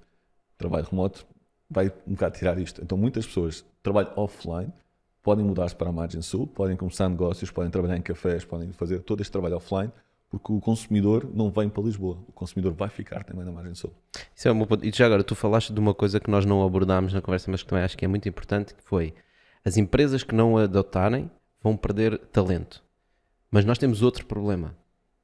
[0.57, 1.25] Trabalho remoto
[1.69, 2.81] vai um bocado tirar isto.
[2.83, 4.73] Então muitas pessoas trabalham offline
[5.21, 8.99] podem mudar-se para a margem sul, podem começar negócios, podem trabalhar em cafés, podem fazer
[8.99, 9.91] todo este trabalho offline,
[10.29, 13.93] porque o consumidor não vem para Lisboa, o consumidor vai ficar também na margem sul.
[14.35, 14.85] Isso é um bom ponto.
[14.85, 17.61] E já agora, tu falaste de uma coisa que nós não abordámos na conversa, mas
[17.61, 19.13] que também acho que é muito importante, que foi
[19.65, 21.29] as empresas que não adotarem
[21.61, 22.81] vão perder talento.
[23.51, 24.75] Mas nós temos outro problema,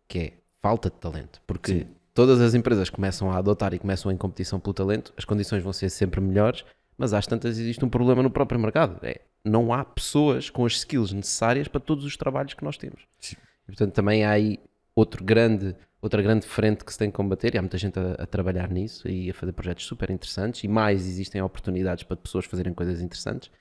[0.08, 1.42] que é falta de talento.
[1.46, 1.88] Porque Sim.
[2.14, 5.72] todas as empresas começam a adotar e começam em competição pelo talento, as condições vão
[5.72, 6.66] ser sempre melhores,
[6.98, 9.00] mas às tantas existe um problema no próprio mercado.
[9.06, 13.02] É, não há pessoas com as skills necessárias para todos os trabalhos que nós temos.
[13.20, 13.36] Sim.
[13.64, 14.60] E, portanto, também há aí
[14.96, 18.14] outro grande, outra grande frente que se tem que combater, e há muita gente a,
[18.14, 22.46] a trabalhar nisso e a fazer projetos super interessantes, e mais existem oportunidades para pessoas
[22.46, 23.52] fazerem coisas interessantes,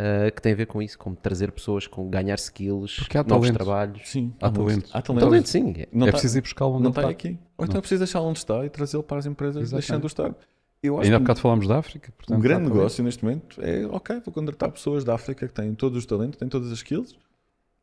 [0.00, 3.28] uh, que tem a ver com isso, como trazer pessoas com ganhar skills, há novos
[3.48, 3.54] talento.
[3.54, 4.02] trabalhos.
[4.08, 4.64] Sim, Há muito.
[4.66, 4.90] talento.
[4.92, 5.24] Há talento.
[5.24, 5.74] Talento, sim.
[5.92, 7.10] Não é tá- preciso ir buscá-lo onde não ele está está.
[7.10, 7.38] aqui.
[7.58, 9.86] Ou então é preciso deixá-lo onde está e trazê-lo para as empresas, Exatamente.
[9.86, 10.34] deixando-o estar.
[10.82, 12.10] Eu acho Ainda há bocado falámos da África.
[12.16, 15.52] Portanto, um grande há negócio neste momento é, ok, vou contratar pessoas da África que
[15.52, 17.18] têm todos os talentos, têm todas as skills.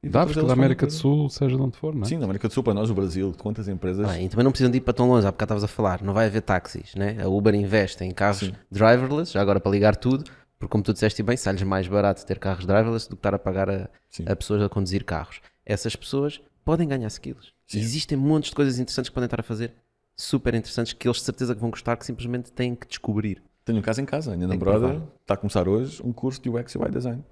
[0.02, 0.92] e Da África, da América do.
[0.92, 2.06] Sul, seja de onde for, não é?
[2.06, 4.08] Sim, da América do Sul, para nós, o Brasil, quantas empresas.
[4.12, 6.02] Bem, e também não precisam de ir para tão longe, há bocado estavas a falar,
[6.02, 7.18] não vai haver táxis, né?
[7.22, 8.54] A Uber investe em carros Sim.
[8.72, 10.24] driverless, já agora para ligar tudo,
[10.60, 13.40] porque como tu disseste bem, sai-lhes mais barato ter carros driverless do que estar a
[13.40, 13.90] pagar a,
[14.26, 15.42] a pessoas a conduzir carros.
[15.66, 17.54] Essas pessoas podem ganhar skills.
[17.68, 17.80] Sim.
[17.80, 19.74] Existem montes de coisas interessantes que podem estar a fazer,
[20.16, 23.42] super interessantes, que eles de certeza que vão gostar, que simplesmente têm que descobrir.
[23.64, 26.50] Tenho um caso em casa, a minha namorada está a começar hoje um curso de
[26.50, 27.24] UX e UI Design.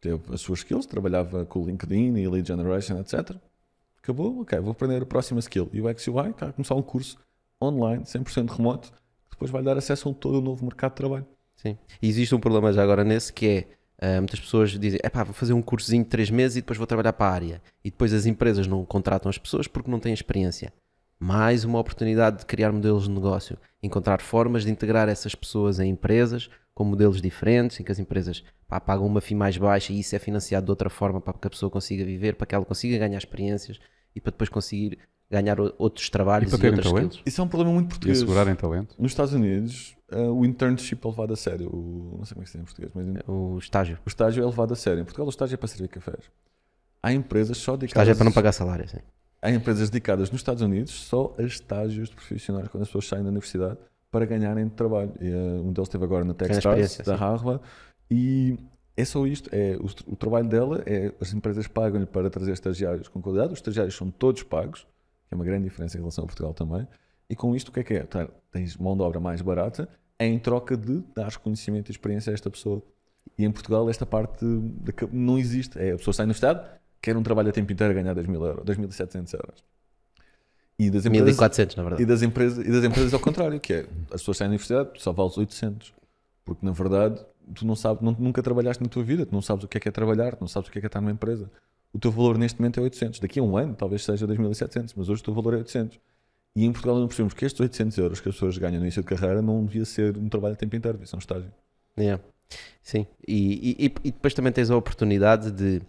[0.00, 3.36] Teve as suas skills, trabalhava com o LinkedIn e Lead Generation, etc.
[3.98, 5.68] Acabou, ok, vou aprender a próxima skill.
[5.74, 7.18] UX e UI está a começar um curso
[7.60, 11.26] online, 100% remoto, que depois vai dar acesso a todo o novo mercado de trabalho.
[11.64, 11.78] Sim.
[12.02, 13.66] E existe um problema já agora nesse que é
[13.98, 16.76] ah, muitas pessoas dizem, é pá, vou fazer um cursozinho de 3 meses e depois
[16.76, 17.62] vou trabalhar para a área.
[17.82, 20.72] E depois as empresas não contratam as pessoas porque não têm experiência.
[21.18, 25.90] Mais uma oportunidade de criar modelos de negócio, encontrar formas de integrar essas pessoas em
[25.90, 30.00] empresas com modelos diferentes, em que as empresas pá, pagam uma FII mais baixa e
[30.00, 32.64] isso é financiado de outra forma para que a pessoa consiga viver, para que ela
[32.64, 33.78] consiga ganhar experiências
[34.14, 34.98] e para depois conseguir
[35.30, 37.10] ganhar outros trabalhos E e, para terem outras talento.
[37.12, 37.22] skills.
[37.26, 38.18] Isso é um problema muito E português.
[38.18, 38.94] assegurarem talento.
[38.98, 41.68] Nos Estados Unidos, eh, o internship é levado a sério.
[41.68, 43.98] O, não sei como é que se diz em português, mas O estágio.
[44.04, 45.00] o estágio é levado a sério.
[45.00, 46.24] Em Portugal, o estágio é para servir cafés.
[47.02, 48.02] Há empresas só dedicadas.
[48.08, 48.98] estágio é para não pagar salário, sim.
[49.42, 53.22] Há empresas dedicadas nos Estados Unidos só a estágios de profissionais quando as pessoas saem
[53.22, 53.76] da universidade
[54.10, 55.12] para ganharem trabalho.
[55.20, 57.20] E, eh, um deles esteve agora na Techstars da sim.
[57.20, 57.60] Harvard
[58.10, 58.56] e
[58.96, 59.50] é só isto.
[59.52, 63.52] É, o, o trabalho dela é as empresas pagam-lhe para trazer estagiários com qualidade.
[63.52, 64.86] Os estagiários são todos pagos,
[65.34, 66.86] é uma grande diferença em relação a Portugal também.
[67.28, 68.02] E com isto o que é que é?
[68.04, 72.34] Tá, Tens mão de obra mais barata em troca de dar conhecimento e experiência a
[72.34, 72.82] esta pessoa.
[73.38, 74.44] E em Portugal esta parte
[75.12, 75.78] não existe.
[75.78, 76.64] É a pessoa sai no Estado,
[77.02, 79.64] quer um trabalho a tempo inteiro a ganhar 2.000 euros, 2.700 euros.
[80.78, 82.04] E das empresas, 1400, na e verdade.
[82.06, 83.80] das empresas, e das empresas ao contrário, que é
[84.12, 85.94] as pessoas saem da universidade, só vales 800.
[86.44, 87.24] Porque na verdade
[87.54, 89.80] tu não sabes, não- nunca trabalhaste na tua vida, tu não sabes o que é
[89.80, 91.50] que é trabalhar, tu não sabes o que é que é estar numa empresa.
[91.94, 93.20] O teu valor neste momento é 800.
[93.20, 95.98] Daqui a um ano talvez seja 2.700, mas hoje o teu valor é 800.
[96.56, 99.02] E em Portugal não percebemos que estes 800 euros que as pessoas ganham no início
[99.02, 101.50] de carreira não devia ser um trabalho a tempo inteiro, devia ser um estágio.
[101.98, 102.22] Yeah.
[102.82, 105.80] Sim, e, e- e depois também tens a oportunidade de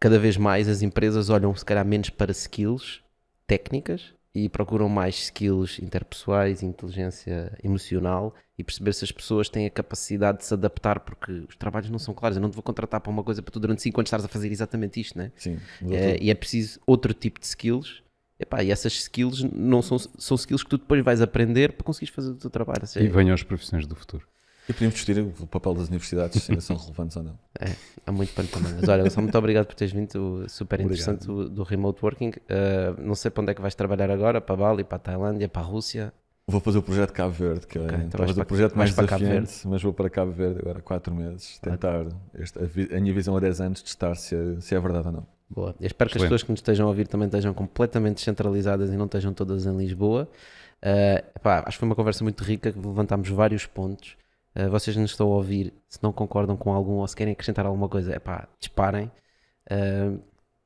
[0.00, 3.02] cada vez mais as empresas olham se calhar menos para skills
[3.46, 9.70] técnicas e procuram mais skills interpessoais, inteligência emocional e perceber se as pessoas têm a
[9.70, 12.36] capacidade de se adaptar porque os trabalhos não são claros.
[12.36, 14.28] Eu não te vou contratar para uma coisa para tu durante 5 anos estares a
[14.28, 15.32] fazer exatamente isto, né?
[15.36, 15.58] Sim.
[15.90, 18.02] É, e é preciso outro tipo de skills.
[18.40, 22.14] Epá, e essas skills não são, são skills que tu depois vais aprender para conseguires
[22.14, 22.86] fazer o teu trabalho.
[22.86, 24.24] Seja, E venham as profissões do futuro.
[24.68, 27.38] E podíamos discutir o papel das universidades, se ainda são relevantes ou não.
[28.06, 28.72] Há muito pano também.
[28.74, 30.44] Mas olha, só muito obrigado por teres vindo.
[30.48, 32.28] Super interessante do, do remote working.
[32.30, 35.48] Uh, não sei para onde é que vais trabalhar agora, para Bali, para a Tailândia,
[35.48, 36.12] para a Rússia.
[36.46, 38.90] Vou fazer o projeto Cabo Verde, que Ok, é então talvez para- o projeto mais
[38.92, 43.00] para desafiante, mas vou para Cabo Verde agora há 4 meses, tentar este- a, a
[43.00, 45.26] minha visão há 10 anos testar se é, se é verdade ou não.
[45.50, 45.74] Boa.
[45.78, 48.96] Eu espero que as pessoas que nos estejam a ouvir também estejam completamente descentralizadas e
[48.96, 50.26] não estejam todas em Lisboa.
[50.82, 54.16] Uh, epá, acho que foi uma conversa muito rica, que levantámos vários pontos.
[54.58, 57.64] Uh, vocês nos estão a ouvir, se não concordam com algum ou se querem acrescentar
[57.64, 59.10] alguma coisa, epá, disparem.
[59.70, 60.20] Uh,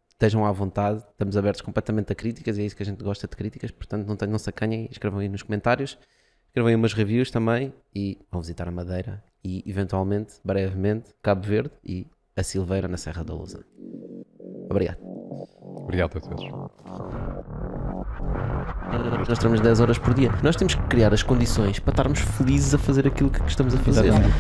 [0.09, 3.27] estejam à vontade, estamos abertos completamente a críticas e é isso que a gente gosta
[3.27, 5.99] de críticas, portanto não, tenham- não se acanhem, escrevam aí nos comentários,
[6.47, 11.73] escrevam aí umas reviews também e vão visitar a Madeira e eventualmente, brevemente, Cabo Verde
[11.85, 13.65] e a Silveira na Serra da Lousa.
[14.71, 15.12] Obrigado.
[15.83, 16.45] Obrigado a todos.
[19.29, 20.31] Nós temos 10 horas por dia.
[20.43, 23.79] Nós temos que criar as condições para estarmos felizes a fazer aquilo que estamos a
[23.79, 24.07] fazer.
[24.07, 24.35] Exatamente.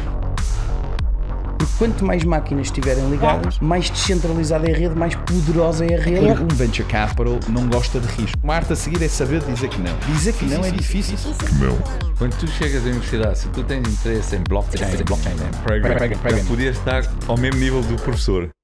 [1.59, 6.01] Porque quanto mais máquinas estiverem ligadas, mais descentralizada é a rede, mais poderosa é a
[6.01, 6.43] rede.
[6.43, 8.39] Um venture capital não gosta de risco.
[8.43, 9.97] Uma arte a seguir é saber dizer que não.
[10.13, 11.17] Dizer que é é não é difícil.
[11.61, 11.79] Não.
[12.19, 16.09] Quando tu chegas à universidade, se tu tens interesse em blockchain, blockchain, blockchain, blockchain, blockchain,
[16.09, 18.62] blockchain, blockchain, blockchain, blockchain, blockchain,